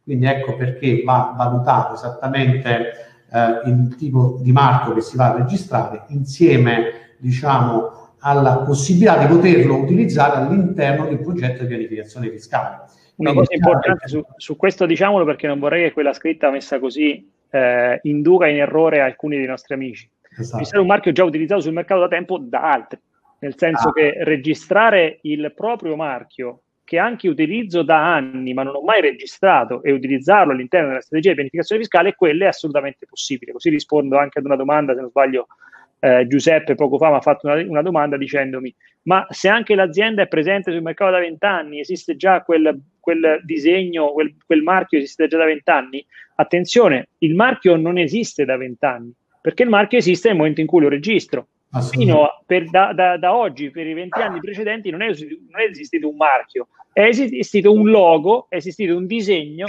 [0.04, 5.38] Quindi ecco perché va valutato esattamente eh, il tipo di marchio che si va a
[5.38, 12.84] registrare insieme diciamo alla possibilità di poterlo utilizzare all'interno un progetto di pianificazione fiscale.
[13.18, 16.80] Una Quindi, cosa importante su, su, questo diciamolo perché non vorrei che quella scritta messa
[16.80, 20.10] così eh, induca in errore alcuni dei nostri amici.
[20.38, 20.64] Esatto.
[20.64, 23.00] Ci sarà un marchio già utilizzato sul mercato da tempo da altri,
[23.40, 23.94] nel senso ah.
[23.94, 29.84] che registrare il proprio marchio che anche utilizzo da anni ma non ho mai registrato
[29.84, 33.52] e utilizzarlo all'interno della strategia di pianificazione fiscale, quello è assolutamente possibile.
[33.52, 35.48] Così rispondo anche ad una domanda, se non sbaglio,
[36.00, 40.24] eh, Giuseppe poco fa mi ha fatto una, una, domanda dicendomi ma se anche l'azienda
[40.24, 45.28] è presente sul mercato da vent'anni, esiste già quel, quel disegno, quel, quel, marchio esiste
[45.28, 46.06] già da vent'anni?
[46.36, 50.82] Attenzione, il marchio non esiste da vent'anni, perché il marchio esiste nel momento in cui
[50.82, 51.48] lo registro
[51.82, 55.70] fino per, da, da, da, oggi, per i 20 anni precedenti, non è, non è,
[55.70, 59.66] esistito un marchio, è esistito un logo, è esistito un disegno,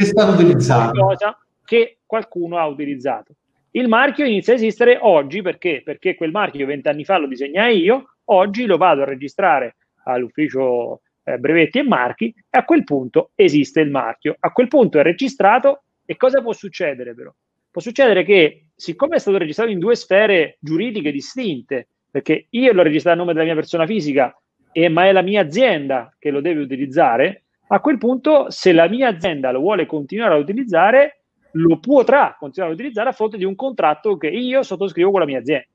[1.65, 3.35] che qualcuno ha utilizzato.
[3.73, 5.83] Il marchio inizia a esistere oggi perché?
[5.85, 11.03] Perché quel marchio 20 anni fa lo disegnai io, oggi lo vado a registrare all'ufficio
[11.25, 14.37] eh, brevetti e marchi e a quel punto esiste il marchio.
[14.39, 17.31] A quel punto è registrato e cosa può succedere però?
[17.71, 22.83] Può succedere che siccome è stato registrato in due sfere giuridiche distinte, perché io l'ho
[22.83, 24.35] registrato a nome della mia persona fisica,
[24.73, 28.89] e, ma è la mia azienda che lo deve utilizzare, a quel punto se la
[28.89, 33.45] mia azienda lo vuole continuare a utilizzare, lo potrà continuare a utilizzare a fronte di
[33.45, 35.67] un contratto che io sottoscrivo con la mia azienda.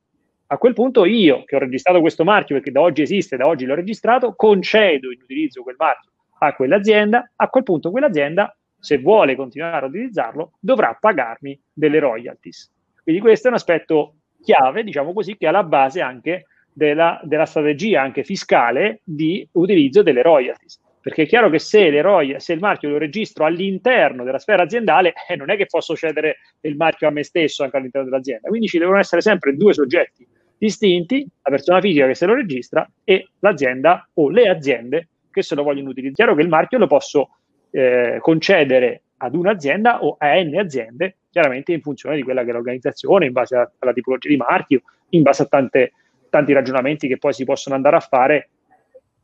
[0.47, 3.65] A quel punto io, che ho registrato questo marchio, perché da oggi esiste, da oggi
[3.65, 9.35] l'ho registrato, concedo in utilizzo quel marchio a quell'azienda, a quel punto quell'azienda, se vuole
[9.35, 12.73] continuare a utilizzarlo, dovrà pagarmi delle royalties.
[13.03, 17.45] Quindi questo è un aspetto chiave, diciamo così, che è alla base anche della, della
[17.45, 20.79] strategia anche fiscale di utilizzo delle royalties.
[21.01, 24.63] Perché è chiaro che se, le roy- se il marchio lo registro all'interno della sfera
[24.63, 28.49] aziendale, eh, non è che posso cedere il marchio a me stesso anche all'interno dell'azienda.
[28.49, 30.27] Quindi ci devono essere sempre due soggetti
[30.61, 35.55] distinti, la persona fisica che se lo registra e l'azienda o le aziende che se
[35.55, 36.11] lo vogliono utilizzare.
[36.11, 37.29] È chiaro che il marchio lo posso
[37.71, 42.53] eh, concedere ad un'azienda o a n aziende chiaramente in funzione di quella che è
[42.53, 45.93] l'organizzazione, in base a, alla tipologia di marchio, in base a tante,
[46.29, 48.49] tanti ragionamenti che poi si possono andare a fare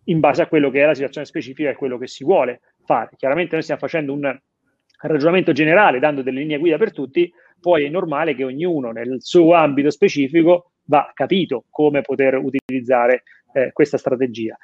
[0.06, 3.10] in base a quello che è la situazione specifica e quello che si vuole fare.
[3.18, 4.40] Chiaramente noi stiamo facendo un
[5.02, 9.54] ragionamento generale, dando delle linee guida per tutti, poi è normale che ognuno nel suo
[9.54, 14.58] ambito specifico va capito come poter utilizzare eh, questa strategia.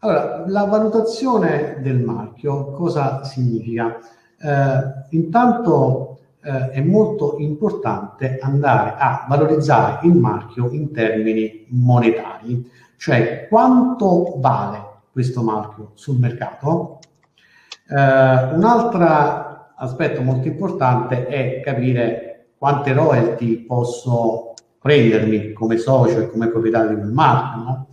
[0.00, 3.98] Allora, la valutazione del marchio cosa significa?
[4.38, 6.13] Eh, intanto
[6.44, 14.92] eh, è molto importante andare a valorizzare il marchio in termini monetari, cioè quanto vale
[15.10, 16.98] questo marchio sul mercato.
[17.88, 26.30] Eh, un altro aspetto molto importante è capire quante royalty posso prendermi come socio e
[26.30, 27.62] come proprietario di quel marchio.
[27.62, 27.86] No?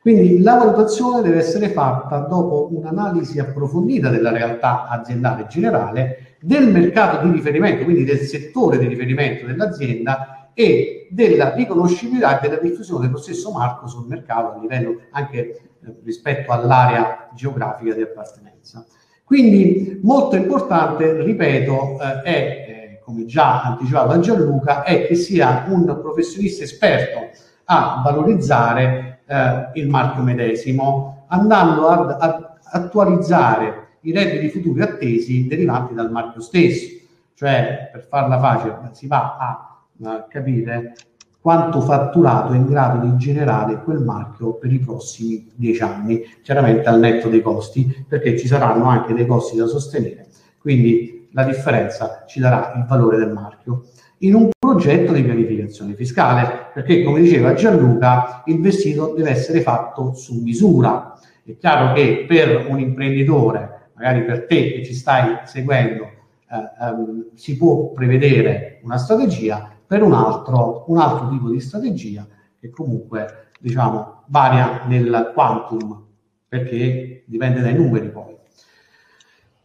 [0.00, 7.24] Quindi la valutazione deve essere fatta dopo un'analisi approfondita della realtà aziendale generale, del mercato
[7.24, 13.18] di riferimento, quindi del settore di riferimento dell'azienda e della riconoscibilità e della diffusione dello
[13.18, 15.60] stesso marchio sul mercato a livello anche eh,
[16.04, 18.84] rispetto all'area geografica di appartenenza.
[19.24, 25.64] Quindi molto importante, ripeto, eh, è, eh, come già anticipato da Gianluca, è che sia
[25.68, 27.30] un professionista esperto
[27.64, 35.94] a valorizzare eh, il marchio medesimo, andando ad, ad attualizzare i redditi futuri attesi derivanti
[35.94, 37.00] dal marchio stesso.
[37.34, 40.94] Cioè, per farla facile, si va a, a capire
[41.40, 46.88] quanto fatturato è in grado di generare quel marchio per i prossimi dieci anni, chiaramente
[46.88, 50.28] al netto dei costi, perché ci saranno anche dei costi da sostenere.
[50.58, 53.86] Quindi la differenza ci darà il valore del marchio
[54.18, 60.14] in un progetto di pianificazione fiscale, perché come diceva Gianluca, il vestito deve essere fatto
[60.14, 61.18] su misura.
[61.44, 63.71] È chiaro che per un imprenditore,
[64.02, 66.04] magari per te che ci stai seguendo,
[66.50, 72.26] eh, ehm, si può prevedere una strategia, per un altro, un altro tipo di strategia
[72.58, 76.04] che comunque diciamo varia nel quantum,
[76.48, 78.36] perché dipende dai numeri poi.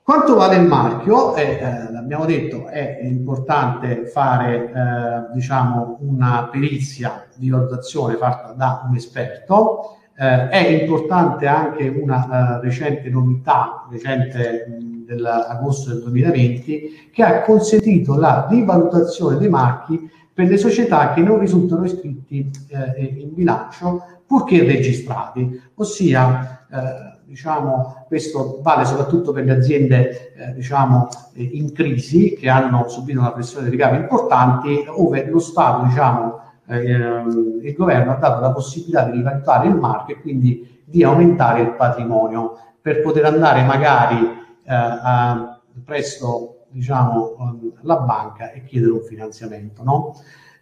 [0.04, 1.36] Quanto vale il marchio?
[1.36, 8.86] Eh, eh, l'abbiamo detto, è importante fare eh, diciamo una perizia di valutazione fatta da
[8.88, 9.97] un esperto.
[10.20, 14.66] Eh, è importante anche una uh, recente novità, recente
[15.06, 21.38] dell'agosto del 2020, che ha consentito la rivalutazione dei marchi per le società che non
[21.40, 29.52] risultano iscritti eh, in bilancio purché registrati, ossia eh, diciamo, questo vale soprattutto per le
[29.52, 35.40] aziende eh, diciamo, in crisi che hanno subito una pressione di ricavi importanti, dove lo
[35.40, 36.42] Stato, diciamo,
[36.76, 41.76] il governo ha dato la possibilità di rivalutare il marchio e quindi di aumentare il
[41.76, 47.36] patrimonio per poter andare magari eh, a, presso diciamo,
[47.82, 49.84] la banca e chiedere un finanziamento.
[49.84, 50.16] No?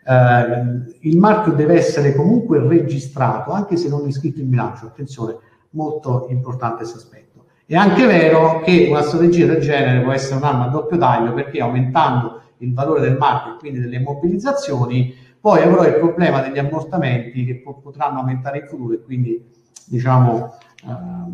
[0.06, 4.86] Eh, il marchio deve essere comunque registrato, anche se non è iscritto in bilancio.
[4.86, 5.38] Attenzione,
[5.72, 7.46] molto importante questo aspetto.
[7.65, 11.60] È anche vero che una strategia del genere può essere un'arma a doppio taglio perché
[11.60, 15.13] aumentando il valore del marchio e quindi delle immobilizzazioni,
[15.45, 19.45] poi avrò il problema degli ammortamenti che po- potranno aumentare in futuro e quindi
[19.86, 20.55] diciamo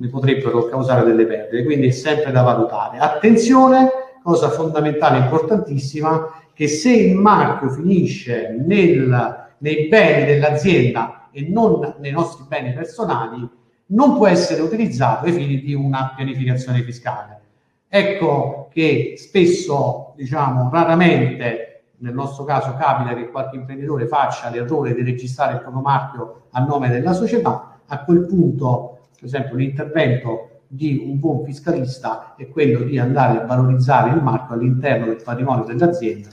[0.01, 2.97] eh, potrebbero causare delle perdite, quindi è sempre da valutare.
[2.97, 3.89] Attenzione,
[4.21, 12.11] cosa fondamentale, importantissima, che se il marchio finisce nel, nei beni dell'azienda e non nei
[12.11, 13.49] nostri beni personali,
[13.85, 17.39] non può essere utilizzato ai fini di una pianificazione fiscale.
[17.87, 21.70] Ecco che spesso, diciamo, raramente,
[22.01, 26.63] nel nostro caso capita che qualche imprenditore faccia l'errore di registrare il proprio marchio a
[26.63, 32.83] nome della società, a quel punto, per esempio, l'intervento di un buon fiscalista è quello
[32.83, 36.29] di andare a valorizzare il marchio all'interno del patrimonio dell'azienda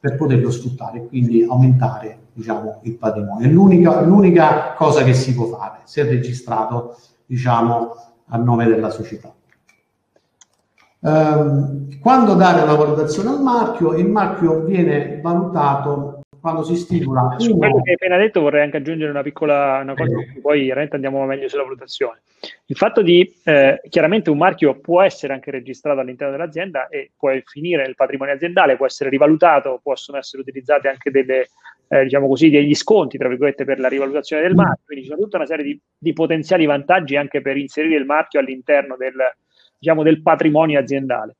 [0.00, 3.46] per poterlo sfruttare e quindi aumentare diciamo, il patrimonio.
[3.46, 7.90] È l'unica, l'unica cosa che si può fare, se registrato diciamo,
[8.26, 9.32] a nome della società.
[11.04, 17.36] Um, quando dare una valutazione al marchio, il marchio viene valutato quando si stipula.
[17.38, 20.40] Su quello che hai appena detto vorrei anche aggiungere una piccola una cosa, eh.
[20.40, 22.22] poi veramente andiamo meglio sulla valutazione.
[22.66, 27.30] Il fatto di eh, chiaramente un marchio può essere anche registrato all'interno dell'azienda e può
[27.44, 31.48] finire nel patrimonio aziendale, può essere rivalutato, possono essere utilizzate anche delle,
[31.88, 34.82] eh, diciamo così, degli sconti, tra virgolette, per la rivalutazione del marchio.
[34.86, 38.40] Quindi ci sono tutta una serie di, di potenziali vantaggi anche per inserire il marchio
[38.40, 39.14] all'interno del,
[39.82, 41.36] diciamo, del patrimonio aziendale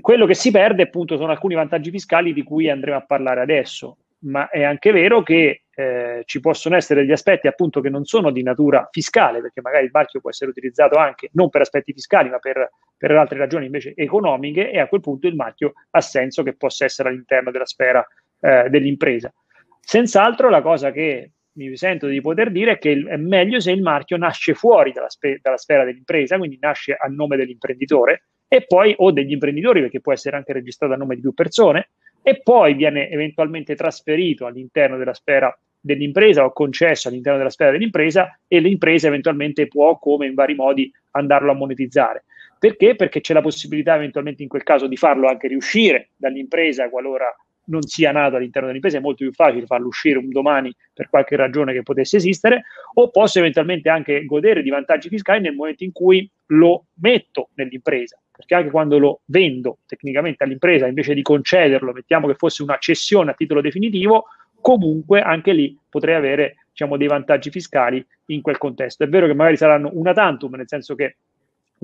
[0.00, 3.98] quello che si perde appunto sono alcuni vantaggi fiscali di cui andremo a parlare adesso,
[4.20, 8.30] ma è anche vero che eh, ci possono essere degli aspetti appunto che non sono
[8.30, 12.30] di natura fiscale, perché magari il marchio può essere utilizzato anche non per aspetti fiscali,
[12.30, 16.42] ma per, per altre ragioni invece economiche e a quel punto il marchio ha senso
[16.42, 18.04] che possa essere all'interno della sfera
[18.40, 19.32] eh, dell'impresa.
[19.80, 24.16] Senz'altro la cosa che mi sento di poter dire che è meglio se il marchio
[24.16, 29.10] nasce fuori dalla, spe- dalla sfera dell'impresa, quindi nasce a nome dell'imprenditore, e poi o
[29.10, 31.90] degli imprenditori, perché può essere anche registrato a nome di più persone,
[32.22, 38.38] e poi viene eventualmente trasferito all'interno della sfera dell'impresa o concesso all'interno della sfera dell'impresa
[38.48, 42.24] e l'impresa eventualmente può, come in vari modi, andarlo a monetizzare.
[42.58, 42.96] Perché?
[42.96, 47.34] Perché c'è la possibilità eventualmente in quel caso di farlo anche riuscire dall'impresa qualora
[47.66, 51.36] non sia nato all'interno dell'impresa, è molto più facile farlo uscire un domani per qualche
[51.36, 55.92] ragione che potesse esistere, o posso eventualmente anche godere di vantaggi fiscali nel momento in
[55.92, 62.26] cui lo metto nell'impresa, perché anche quando lo vendo tecnicamente all'impresa, invece di concederlo, mettiamo
[62.26, 64.26] che fosse una cessione a titolo definitivo,
[64.60, 69.04] comunque anche lì potrei avere diciamo, dei vantaggi fiscali in quel contesto.
[69.04, 71.16] È vero che magari saranno una tantum, nel senso che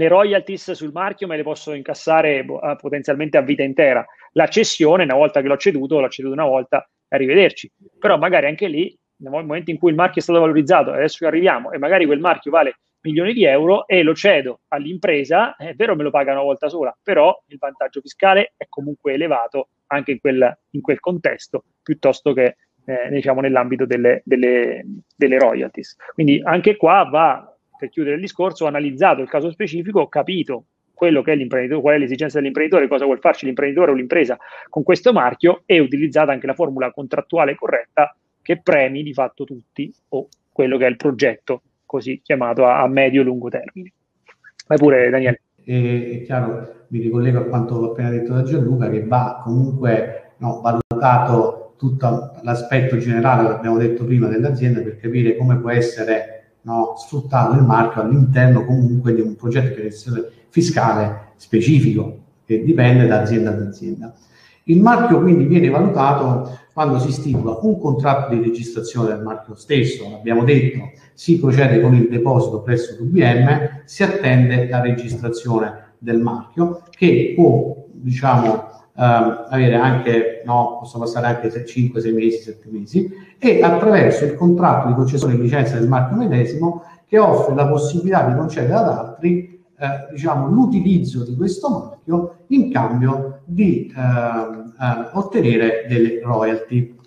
[0.01, 4.03] le royalties sul marchio me le posso incassare boh, potenzialmente a vita intera.
[4.32, 7.70] La cessione, una volta che l'ho ceduto, l'ho ceduto una volta, arrivederci.
[7.98, 11.70] Però magari anche lì, nel momento in cui il marchio è stato valorizzato, adesso arriviamo,
[11.72, 16.03] e magari quel marchio vale milioni di euro e lo cedo all'impresa, è vero me
[16.03, 20.59] lo paga una volta sola, però il vantaggio fiscale è comunque elevato anche in quel,
[20.70, 24.82] in quel contesto, piuttosto che eh, diciamo nell'ambito delle, delle,
[25.14, 25.96] delle royalties.
[26.14, 27.49] Quindi anche qua va
[27.81, 31.81] per chiudere il discorso, ho analizzato il caso specifico, ho capito quello che è l'imprenditore,
[31.81, 36.31] qual è l'esigenza dell'imprenditore, cosa vuol farci l'imprenditore o l'impresa con questo marchio e utilizzata
[36.31, 40.97] anche la formula contrattuale corretta che premi di fatto tutti o quello che è il
[40.97, 43.93] progetto così chiamato a, a medio-lungo termine.
[44.66, 45.41] Vai pure Daniele.
[45.64, 51.74] È chiaro, mi ricollego a quanto appena detto da Gianluca, che va comunque no, valutato
[51.78, 57.62] tutto l'aspetto generale, l'abbiamo detto prima, dell'azienda per capire come può essere no, sfruttato il
[57.62, 63.61] marchio all'interno comunque di un progetto di gestione fiscale specifico che dipende da azienda ad
[63.62, 64.14] azienda.
[64.64, 70.08] Il marchio quindi viene valutato quando si stipula un contratto di registrazione del marchio stesso,
[70.11, 76.82] l'abbiamo detto, si procede con il deposito presso l'UBM, si attende la registrazione del marchio
[76.90, 78.70] che può, diciamo,
[79.03, 84.88] avere anche, no, possono passare anche 5, 6 mesi, 7 mesi, e attraverso il contratto
[84.88, 89.61] di concessione di licenza del marchio medesimo che offre la possibilità di concedere ad altri
[89.78, 96.98] eh, diciamo, l'utilizzo di questo marchio in cambio di eh, eh, ottenere delle royalty.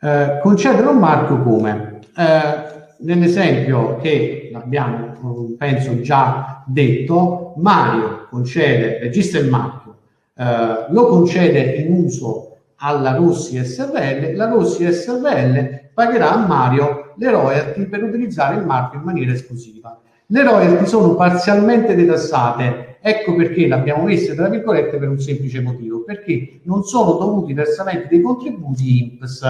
[0.00, 2.00] Eh, concedere un marchio come?
[2.16, 9.96] Eh, nell'esempio che abbiamo, penso, già detto, Mario concede, registra il marchio,
[10.36, 17.30] eh, lo concede in uso alla Rossi SRL, la Rossi SRL pagherà a Mario le
[17.30, 20.00] royalty per utilizzare il marchio in maniera esclusiva.
[20.26, 26.02] Le royalty sono parzialmente detassate, ecco perché l'abbiamo messa tra virgolette per un semplice motivo,
[26.02, 29.42] perché non sono dovuti versamenti dei contributi INPS.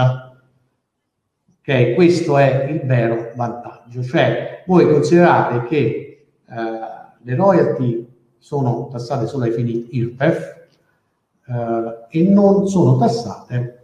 [1.59, 8.07] Ok, questo è il vero vantaggio, cioè voi considerate che eh, le royalty
[8.37, 10.67] sono tassate solo ai fini IRPEF,
[11.47, 13.79] eh, e non sono tassate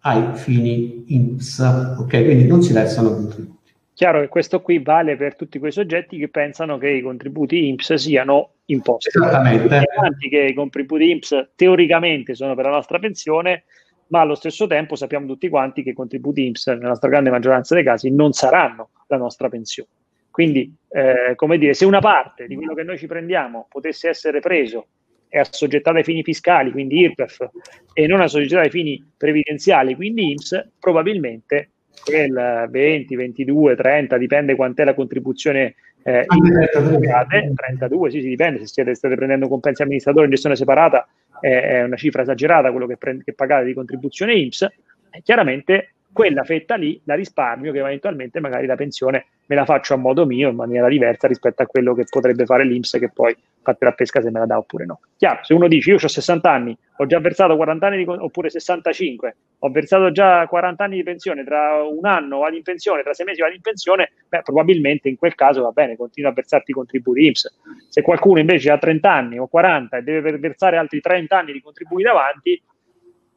[0.00, 2.08] ai fini INPS, ok?
[2.08, 3.72] Quindi non si versano contributi.
[3.94, 7.94] Chiaro che questo qui vale per tutti quei soggetti che pensano che i contributi INPS
[7.94, 9.08] siano imposti.
[9.08, 9.82] Esattamente.
[10.28, 13.64] che i contributi INPS teoricamente sono per la nostra pensione,
[14.08, 17.84] ma allo stesso tempo sappiamo tutti quanti che i contributi INPS nella stragrande maggioranza dei
[17.84, 19.88] casi non saranno la nostra pensione.
[20.34, 24.40] Quindi, eh, come dire, se una parte di quello che noi ci prendiamo potesse essere
[24.40, 24.88] preso
[25.28, 27.50] è assoggettata ai fini fiscali, quindi IRPEF,
[27.92, 31.70] e non assoggettata ai fini previdenziali, quindi IMSS, probabilmente
[32.04, 38.66] quel 20, 22, 30, dipende quant'è la contribuzione eh, 32, 32, sì, sì, dipende, se
[38.66, 41.06] siete, state prendendo compensi amministratori in gestione separata
[41.40, 44.62] è, è una cifra esagerata quello che, prende, che pagate di contribuzione IMSS,
[45.10, 49.94] e chiaramente quella fetta lì la risparmio che eventualmente magari la pensione me la faccio
[49.94, 53.36] a modo mio in maniera diversa rispetto a quello che potrebbe fare l'Inps che poi
[53.60, 55.00] fatte la pesca se me la dà oppure no.
[55.16, 58.48] Chiaro, se uno dice io ho 60 anni, ho già versato 40 anni di, oppure
[58.48, 63.12] 65, ho versato già 40 anni di pensione, tra un anno vado in pensione, tra
[63.12, 66.70] sei mesi vado in pensione, beh, probabilmente in quel caso va bene, continua a versarti
[66.70, 67.58] i contributi IMSS.
[67.88, 71.60] Se qualcuno invece ha 30 anni o 40 e deve versare altri 30 anni di
[71.60, 72.62] contributi davanti,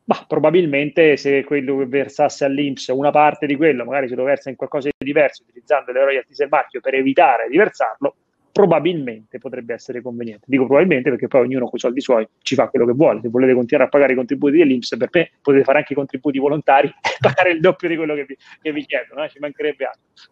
[0.08, 4.50] ma probabilmente se quello che versasse all'Inps una parte di quello, magari se lo versa
[4.50, 8.16] in qualcosa di diverso, utilizzando le royalties del marchio per evitare di versarlo,
[8.54, 10.46] probabilmente potrebbe essere conveniente.
[10.48, 13.20] Dico probabilmente perché poi ognuno con i soldi suoi ci fa quello che vuole.
[13.22, 16.40] Se volete continuare a pagare i contributi dell'Inps, per me potete fare anche i contributi
[16.40, 19.30] volontari e pagare il doppio di quello che vi, che vi chiedono, eh?
[19.30, 19.90] ci mancherebbe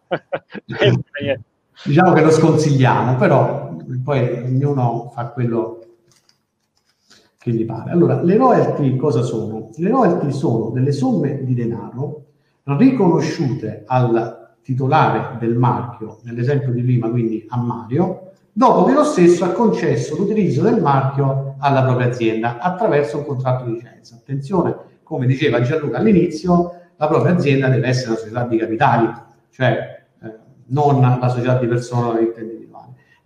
[0.08, 0.24] altro.
[1.84, 5.95] diciamo che lo sconsigliamo, però poi ognuno fa quello
[7.46, 7.92] che gli pare.
[7.92, 9.70] Allora, le royalty cosa sono?
[9.76, 12.24] Le royalty sono delle somme di denaro
[12.64, 19.44] riconosciute al titolare del marchio, nell'esempio di prima, quindi a Mario, dopo che lo stesso
[19.44, 24.16] ha concesso l'utilizzo del marchio alla propria azienda attraverso un contratto di licenza.
[24.16, 29.08] Attenzione, come diceva Gianluca all'inizio, la propria azienda deve essere una società di capitali,
[29.50, 30.34] cioè eh,
[30.66, 32.55] non la società di persona individuale.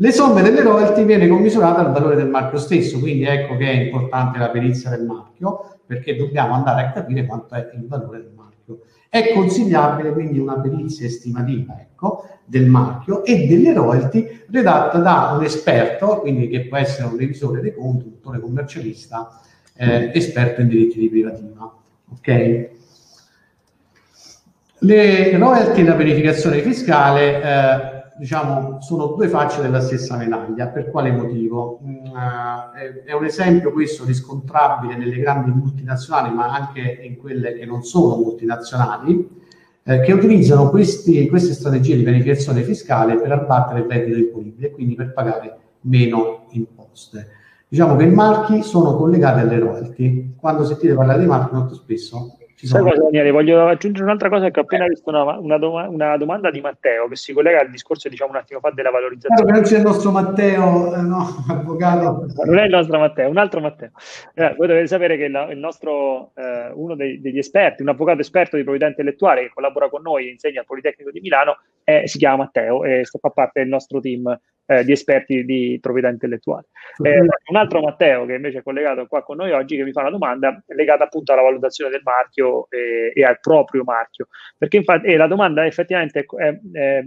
[0.02, 3.82] Le somme delle royalty viene commisurata al valore del marchio stesso, quindi ecco che è
[3.82, 8.32] importante la perizia del marchio, perché dobbiamo andare a capire quanto è il valore del
[8.34, 8.78] marchio.
[9.10, 15.44] È consigliabile quindi una perizia estimativa ecco, del marchio e delle royalty redatta da un
[15.44, 19.38] esperto, quindi che può essere un revisore dei conti, un dottore commercialista,
[19.76, 21.74] eh, esperto in diritti di privativa.
[22.16, 22.70] Okay?
[24.78, 30.68] Le royalty e la verificazione fiscale eh, diciamo, sono due facce della stessa medaglia.
[30.68, 31.80] Per quale motivo?
[31.82, 37.64] Mm, eh, è un esempio questo riscontrabile nelle grandi multinazionali, ma anche in quelle che
[37.64, 39.26] non sono multinazionali,
[39.82, 44.70] eh, che utilizzano questi, queste strategie di pianificazione fiscale per abbattere il reddito imponibile e
[44.70, 47.28] quindi per pagare meno imposte.
[47.66, 50.34] Diciamo che i marchi sono collegati alle royalty.
[50.36, 52.36] Quando sentite parlare di marchi molto spesso
[52.66, 53.30] Sai cosa, Daniele?
[53.30, 57.08] Voglio aggiungere un'altra cosa che ho appena visto una, una, doma, una, domanda di Matteo
[57.08, 59.52] che si collega al discorso, diciamo, un attimo fa della valorizzazione.
[59.52, 62.26] Non c'è il nostro Matteo, eh, no, avvocato.
[62.44, 63.90] Non è il nostro Matteo, un altro Matteo.
[64.34, 68.20] Eh, voi dovete sapere che la, il nostro, eh, uno dei, degli esperti, un avvocato
[68.20, 72.06] esperto di proprietà intellettuale che collabora con noi e insegna al Politecnico di Milano, eh,
[72.06, 74.38] si chiama Matteo e fa parte del nostro team
[74.70, 76.68] eh, di esperti di proprietà intellettuale.
[77.02, 80.02] Eh, un altro Matteo che invece è collegato qua con noi oggi che mi fa
[80.02, 85.12] una domanda legata appunto alla valutazione del marchio e, e al proprio marchio, perché infatti
[85.16, 87.04] la domanda effettivamente è, è,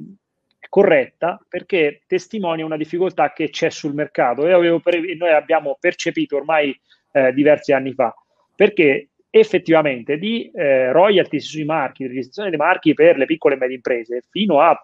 [0.68, 4.46] corretta perché testimonia una difficoltà che c'è sul mercato.
[4.46, 6.78] E pre- noi abbiamo percepito ormai
[7.14, 8.14] eh, diversi anni fa,
[8.56, 13.58] perché effettivamente di eh, royalties sui marchi, di registrazione dei marchi per le piccole e
[13.58, 14.78] medie imprese fino a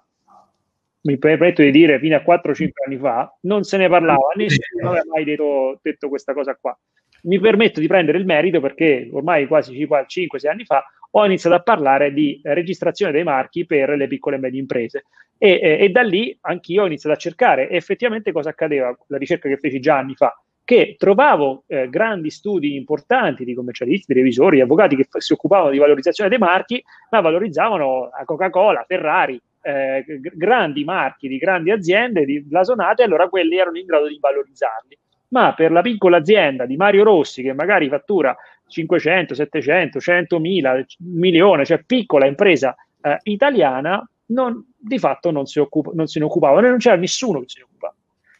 [1.01, 5.03] mi permetto di dire fino a 4-5 anni fa, non se ne parlava, nessuno aveva
[5.13, 6.77] mai detto, detto, questa cosa qua.
[7.23, 11.61] Mi permetto di prendere il merito perché ormai quasi 5-6 anni fa ho iniziato a
[11.61, 15.05] parlare di registrazione dei marchi per le piccole e medie imprese.
[15.37, 19.47] E, e, e da lì anch'io ho iniziato a cercare effettivamente cosa accadeva, la ricerca
[19.47, 24.57] che feci già anni fa, che trovavo eh, grandi studi importanti di commercialisti, di revisori,
[24.57, 29.41] di avvocati che f- si occupavano di valorizzazione dei marchi, ma valorizzavano la Coca-Cola, Ferrari,
[29.61, 34.97] eh, grandi marchi di grandi aziende di blasonate, allora quelli erano in grado di valorizzarli.
[35.29, 38.35] Ma per la piccola azienda di Mario Rossi, che magari fattura
[38.67, 45.59] 500, 700, 100 mila, milione, cioè piccola impresa eh, italiana, non, di fatto non, si
[45.59, 47.95] occupa, non se ne occupava, non c'era nessuno che se ne occupava.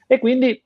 [0.08, 0.62] E quindi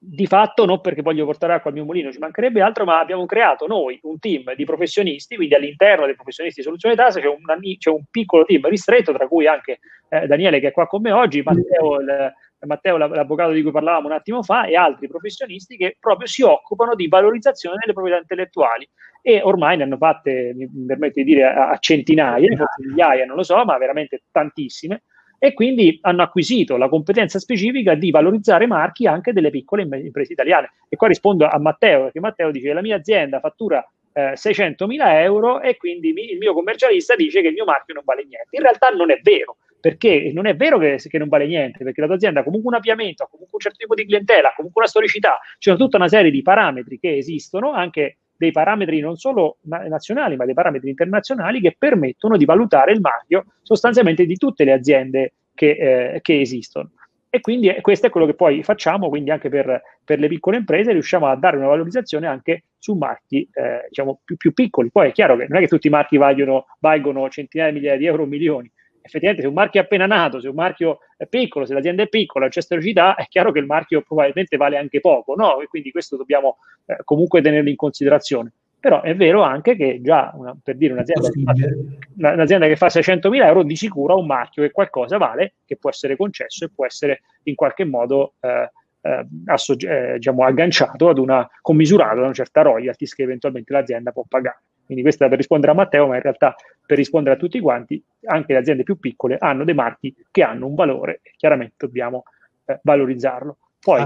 [0.00, 3.26] di fatto non perché voglio portare acqua al mio mulino, ci mancherebbe altro, ma abbiamo
[3.26, 7.38] creato noi un team di professionisti, quindi all'interno dei professionisti di soluzione TAS c'è un,
[7.76, 11.10] c'è un piccolo team ristretto, tra cui anche eh, Daniele che è qua con me
[11.10, 15.96] oggi, Matteo, il, Matteo, l'avvocato di cui parlavamo un attimo fa, e altri professionisti che
[15.98, 18.88] proprio si occupano di valorizzazione delle proprietà intellettuali.
[19.20, 23.42] E ormai ne hanno fatte, mi permetto di dire, a centinaia, forse migliaia, non lo
[23.42, 25.02] so, ma veramente tantissime
[25.38, 30.72] e quindi hanno acquisito la competenza specifica di valorizzare marchi anche delle piccole imprese italiane.
[30.88, 34.86] E qua rispondo a Matteo, perché Matteo dice che la mia azienda fattura eh, 600
[34.86, 38.24] mila euro e quindi mi, il mio commercialista dice che il mio marchio non vale
[38.24, 38.48] niente.
[38.50, 42.00] In realtà non è vero, perché non è vero che, che, non vale niente, perché
[42.00, 44.54] la tua azienda ha comunque un avviamento, ha comunque un certo tipo di clientela, ha
[44.54, 49.16] comunque una storicità, c'è tutta una serie di parametri che esistono anche dei parametri non
[49.16, 54.64] solo nazionali, ma dei parametri internazionali che permettono di valutare il marchio sostanzialmente di tutte
[54.64, 56.92] le aziende che, eh, che esistono.
[57.30, 60.92] E quindi questo è quello che poi facciamo, quindi anche per, per, le piccole imprese
[60.92, 64.90] riusciamo a dare una valorizzazione anche su marchi eh, diciamo più, più, piccoli.
[64.90, 67.98] Poi è chiaro che non è che tutti i marchi valgono, valgono centinaia di migliaia
[67.98, 68.70] di euro o milioni,
[69.00, 72.08] effettivamente se un marchio è appena nato, se un marchio è piccolo, se l'azienda è
[72.08, 75.60] piccola, c'è storicità, è chiaro che il marchio probabilmente vale anche poco, no?
[75.60, 78.52] E quindi questo dobbiamo eh, comunque tenerlo in considerazione.
[78.80, 82.86] Però è vero anche che già, una, per dire, un'azienda che, fa, un'azienda che fa
[82.86, 86.70] 600.000 euro di sicuro ha un marchio che qualcosa vale, che può essere concesso e
[86.72, 88.70] può essere in qualche modo eh,
[89.00, 94.12] eh, assog- eh, diciamo, agganciato ad una, commisurato da una certa royalties che eventualmente l'azienda
[94.12, 94.62] può pagare.
[94.88, 98.02] Quindi questa è per rispondere a Matteo, ma in realtà per rispondere a tutti quanti,
[98.24, 102.22] anche le aziende più piccole hanno dei marchi che hanno un valore e chiaramente dobbiamo
[102.64, 103.58] eh, valorizzarlo.
[103.80, 104.02] Poi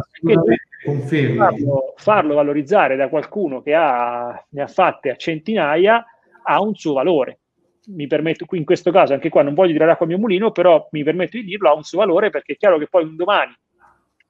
[1.36, 6.04] farlo, farlo, valorizzare da qualcuno che ha, ne ha fatte a centinaia
[6.42, 7.38] ha un suo valore.
[7.86, 10.50] Mi permetto, qui in questo caso, anche qua non voglio tirare acqua al mio mulino,
[10.50, 13.14] però mi permetto di dirlo, ha un suo valore perché è chiaro che poi un
[13.14, 13.54] domani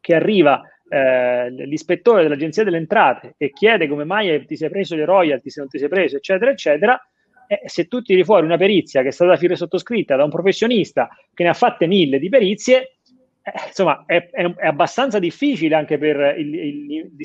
[0.00, 0.60] che arriva
[0.92, 5.60] eh, l'ispettore dell'agenzia delle entrate e chiede come mai ti sei preso le royalty se
[5.60, 7.00] non ti sei preso, eccetera, eccetera,
[7.46, 11.44] eh, se tu tiri fuori una perizia che è stata sottoscritta da un professionista che
[11.44, 12.98] ne ha fatte mille di perizie,
[13.42, 17.16] eh, insomma, è, è, è, abbastanza difficile anche per il, il, il,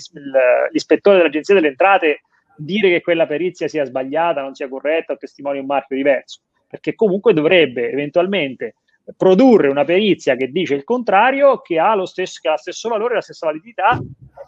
[0.71, 2.21] l'ispettore dell'Agenzia delle Entrate
[2.55, 6.39] dire che quella perizia sia sbagliata, non sia corretta o testimonia un marchio diverso,
[6.69, 8.75] perché comunque dovrebbe eventualmente
[9.15, 12.89] produrre una perizia che dice il contrario, che ha lo stesso, che ha lo stesso
[12.89, 13.99] valore, la stessa validità,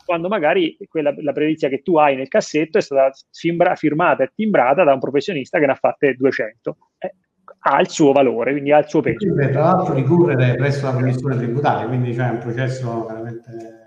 [0.06, 4.32] quando magari quella, la perizia che tu hai nel cassetto è stata fimbra, firmata e
[4.36, 6.78] timbrata da un professionista che ne ha fatte 200.
[6.98, 7.14] Eh,
[7.62, 9.18] ha il suo valore, quindi ha il suo peso.
[9.18, 13.78] Quindi, tra l'altro ricorrere presso la commissione tributaria, quindi c'è un processo veramente...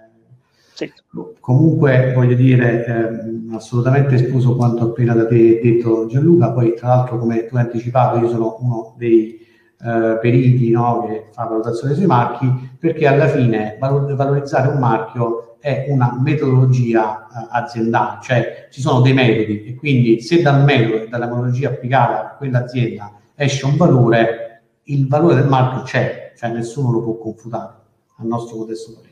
[0.74, 0.90] Sì.
[1.38, 7.18] Comunque voglio dire, eh, assolutamente sposo quanto appena da te detto Gianluca, poi tra l'altro
[7.18, 9.41] come tu hai anticipato io sono uno dei
[9.84, 15.56] eh, periti no, che fa valutazione sui marchi, perché alla fine valor- valorizzare un marchio
[15.58, 21.02] è una metodologia eh, aziendale, cioè ci sono dei metodi e quindi se dal metodo
[21.02, 26.50] e dalla metodologia applicata a quell'azienda esce un valore, il valore del marchio c'è, cioè
[26.50, 27.74] nessuno lo può confutare,
[28.18, 29.11] al nostro parere.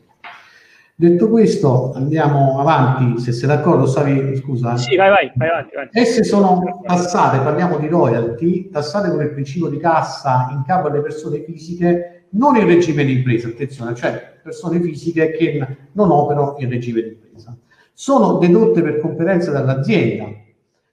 [1.00, 4.76] Detto questo, andiamo avanti, se sei d'accordo, stavi, scusa.
[4.76, 5.88] Sì, vai, vai, vai avanti, vai.
[5.92, 11.00] Esse sono tassate, parliamo di royalty, tassate con il principio di cassa in capo alle
[11.00, 16.68] persone fisiche, non in regime di impresa, attenzione, cioè persone fisiche che non operano in
[16.68, 17.56] regime di impresa.
[17.94, 20.26] Sono dedotte per competenza dall'azienda.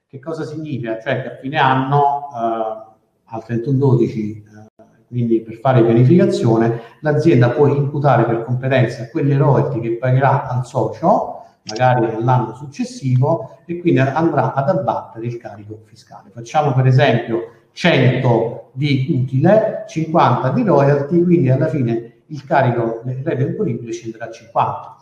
[0.08, 0.98] Che cosa significa?
[1.02, 2.94] Cioè che a fine anno, eh,
[3.26, 4.47] al 31-12,
[5.08, 11.42] quindi per fare pianificazione, l'azienda può imputare per competenza quelle royalty che pagherà al socio,
[11.64, 16.30] magari nell'anno successivo, e quindi andrà ad abbattere il carico fiscale.
[16.30, 23.22] Facciamo per esempio 100 di utile, 50 di royalty, quindi alla fine il carico del
[23.24, 24.96] reddito imponibile scenderà a 50.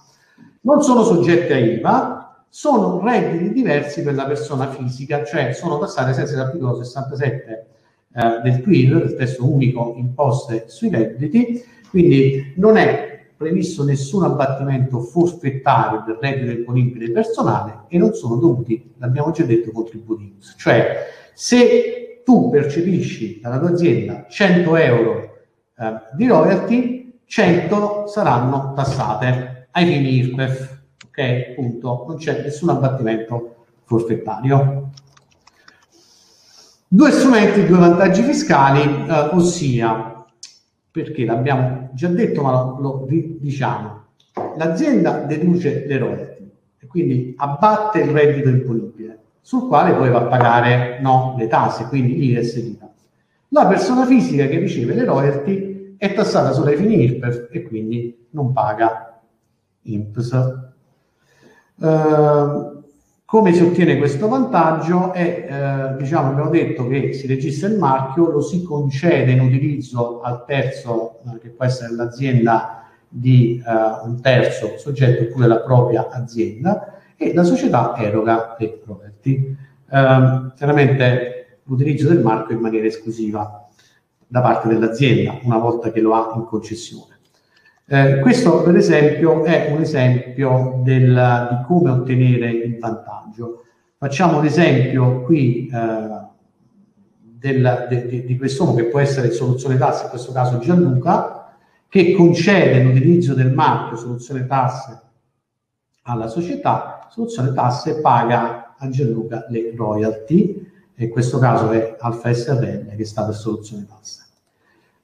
[0.62, 6.12] Non sono soggette a IVA, sono redditi diversi per la persona fisica, cioè sono tassate
[6.12, 7.66] senza l'articolo 67
[8.16, 15.00] eh, del TWIR, del testo unico imposte sui redditi, quindi non è previsto nessun abbattimento
[15.00, 20.36] forfettario del reddito imponibile personale e non sono dovuti, l'abbiamo già detto, contributi.
[20.56, 25.20] Cioè, se tu percepisci dalla tua azienda 100 euro
[25.78, 30.80] eh, di royalty, 100 saranno tassate ai fini IRPEF.
[31.06, 31.54] Ok?
[31.54, 32.04] Punto.
[32.08, 34.90] Non c'è nessun abbattimento forfettario.
[36.88, 40.24] Due strumenti, due vantaggi fiscali, eh, ossia,
[40.88, 44.04] perché l'abbiamo già detto ma lo, lo diciamo,
[44.56, 50.26] l'azienda deduce le royalty e quindi abbatte il reddito imponibile, sul quale poi va a
[50.26, 52.92] pagare no, le tasse, quindi l'IRES e l'ITA.
[53.48, 58.26] La persona fisica che riceve le royalty è tassata solo ai fini IRPEF e quindi
[58.30, 59.20] non paga
[59.82, 60.64] INPS.
[61.78, 62.75] Uh,
[63.26, 65.12] come si ottiene questo vantaggio?
[65.12, 70.20] È, eh, diciamo, abbiamo detto che si registra il marchio, lo si concede in utilizzo
[70.20, 76.08] al terzo, eh, che può essere l'azienda di eh, un terzo soggetto oppure la propria
[76.08, 79.56] azienda, e la società eroga le royalty.
[79.90, 83.68] Ehm, chiaramente l'utilizzo del marchio in maniera esclusiva
[84.24, 87.15] da parte dell'azienda, una volta che lo ha in concessione.
[87.88, 93.62] Eh, questo per esempio è un esempio del, di come ottenere il vantaggio.
[93.96, 96.24] Facciamo l'esempio qui eh,
[97.20, 101.54] del, de, de, di quest'uomo che può essere soluzione tasse, in questo caso Gianluca,
[101.88, 105.00] che concede l'utilizzo del marchio soluzione tasse
[106.02, 112.96] alla società, soluzione tasse paga a Gianluca le royalty, in questo caso è Alfa SRL
[112.96, 114.25] che sta per soluzione tasse.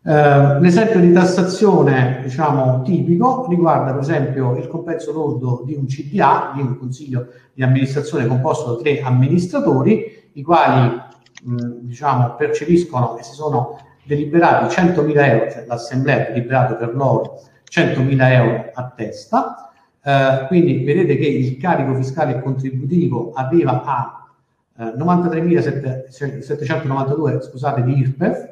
[0.05, 6.51] Eh, l'esempio di tassazione diciamo, tipico riguarda per esempio il compenso lordo di un CDA,
[6.57, 11.01] di un consiglio di amministrazione composto da tre amministratori, i quali
[11.45, 17.41] mh, diciamo, percepiscono e si sono deliberati 100.000 euro, cioè l'assemblea ha deliberato per loro
[17.71, 19.71] 100.000 euro a testa,
[20.03, 24.27] eh, quindi vedete che il carico fiscale e contributivo aveva a
[24.79, 28.51] eh, 93.792 scusate, di IRPEF,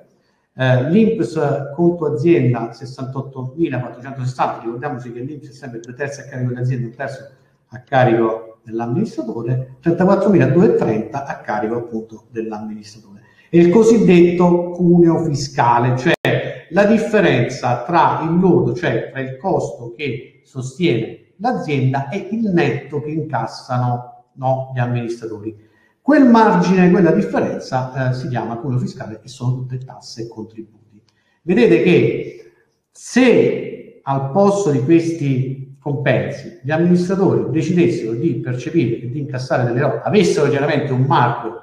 [0.60, 6.84] eh, L'INPS conto azienda 68.460, ricordiamoci che l'INPS è sempre due terzi a carico dell'azienda
[6.84, 7.28] e un terzo
[7.68, 13.22] a carico dell'amministratore, 34.230 a carico appunto dell'amministratore.
[13.48, 19.94] È il cosiddetto cuneo fiscale, cioè la differenza tra il lordo, cioè tra il costo
[19.96, 25.68] che sostiene l'azienda e il netto che incassano no, gli amministratori.
[26.02, 31.02] Quel margine, quella differenza eh, si chiama cuneo fiscale e sono tutte tasse e contributi.
[31.42, 32.52] Vedete che
[32.90, 39.80] se al posto di questi compensi gli amministratori decidessero di percepire e di incassare delle
[39.80, 41.62] robe, avessero chiaramente un marchio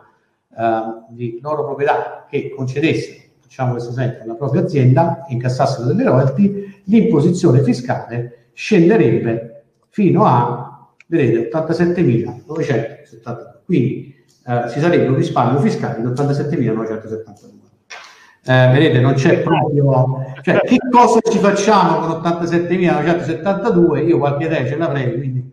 [0.57, 6.81] eh, di loro proprietà che concedesse facciamo questo esempio, la propria azienda incassassero delle royalty,
[6.83, 13.61] l'imposizione fiscale scenderebbe fino a, vedete, 87.972.
[13.65, 17.65] Quindi eh, ci sarebbe un risparmio fiscale di 87.972.
[18.49, 20.23] Eh, vedete, non c'è proprio...
[20.41, 24.07] Cioè, che cosa ci facciamo con 87.972?
[24.07, 25.51] Io qualche idea ce l'avrei, quindi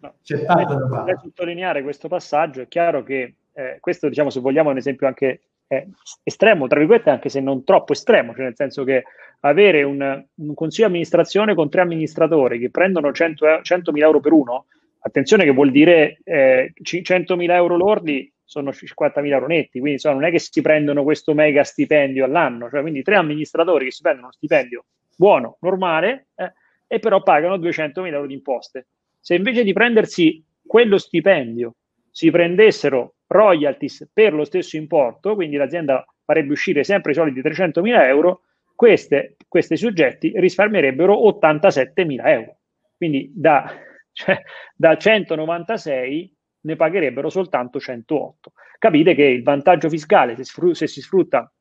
[0.00, 1.18] no, c'è tanto da fare.
[1.22, 5.40] sottolineare questo passaggio, è chiaro che eh, questo, diciamo, se vogliamo, è un esempio anche
[5.68, 5.88] eh,
[6.22, 9.04] estremo, tra virgolette, anche se non troppo estremo, cioè nel senso che
[9.40, 14.32] avere un, un consiglio di amministrazione con tre amministratori che prendono 100, 100.000 euro per
[14.32, 14.66] uno,
[15.02, 20.24] attenzione che vuol dire eh, 100.000 euro lordi sono 50.000 euro netti, quindi insomma, non
[20.24, 24.26] è che si prendono questo mega stipendio all'anno, cioè quindi tre amministratori che si prendono
[24.26, 24.84] uno stipendio
[25.16, 26.52] buono, normale, eh,
[26.86, 28.86] e però pagano 200.000 euro di imposte.
[29.18, 31.74] Se invece di prendersi quello stipendio
[32.10, 38.06] si prendessero royalties per lo stesso importo, quindi l'azienda farebbe uscire sempre i soliti 300.000
[38.06, 38.42] euro,
[38.74, 42.56] queste, questi soggetti risparmierebbero 87.000 euro.
[42.96, 43.72] Quindi da,
[44.12, 44.40] cioè,
[44.74, 48.52] da 196 ne pagherebbero soltanto 108.
[48.78, 51.52] Capite che il vantaggio fiscale, se, sfru- se si sfrutta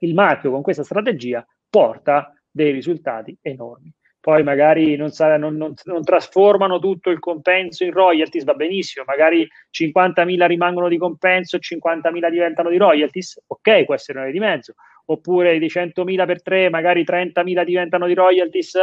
[0.00, 3.92] il marchio con questa strategia, porta dei risultati enormi.
[4.20, 9.04] Poi magari non, sa- non, non, non, trasformano tutto il compenso in royalties, va benissimo,
[9.04, 14.38] magari 50.000 rimangono di compenso e 50.000 diventano di royalties, ok, può essere una via
[14.38, 14.74] di mezzo,
[15.06, 18.78] oppure di 100.000 per 3, magari 30.000 diventano di royalties,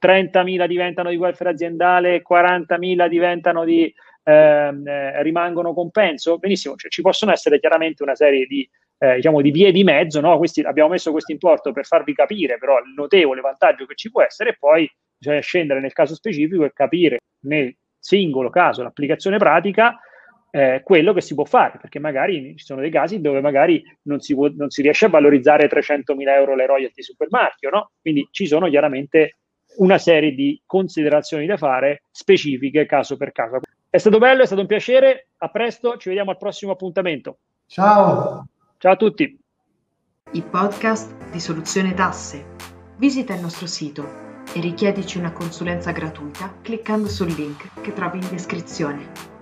[0.00, 3.92] 30.000 diventano di welfare aziendale, 40.000 diventano di,
[4.28, 8.68] Ehm, eh, rimangono compenso, benissimo, cioè, ci possono essere chiaramente una serie di,
[8.98, 10.36] eh, diciamo, di vie di mezzo, no?
[10.36, 14.20] Questi, abbiamo messo questo importo per farvi capire però il notevole vantaggio che ci può
[14.22, 19.98] essere e poi bisogna scendere nel caso specifico e capire nel singolo caso l'applicazione pratica
[20.50, 24.20] eh, quello che si può fare, perché magari ci sono dei casi dove magari non
[24.20, 27.92] si, può, non si riesce a valorizzare 300.000 euro le royalty super marchio, no?
[27.98, 29.37] Quindi ci sono chiaramente
[29.78, 33.60] una serie di considerazioni da fare specifiche caso per caso.
[33.90, 35.28] È stato bello, è stato un piacere.
[35.38, 37.38] A presto, ci vediamo al prossimo appuntamento.
[37.66, 38.46] Ciao.
[38.76, 39.38] Ciao a tutti.
[40.32, 42.56] I podcast di Soluzione Tasse.
[42.96, 48.28] Visita il nostro sito e richiedici una consulenza gratuita cliccando sul link che trovi in
[48.30, 49.37] descrizione.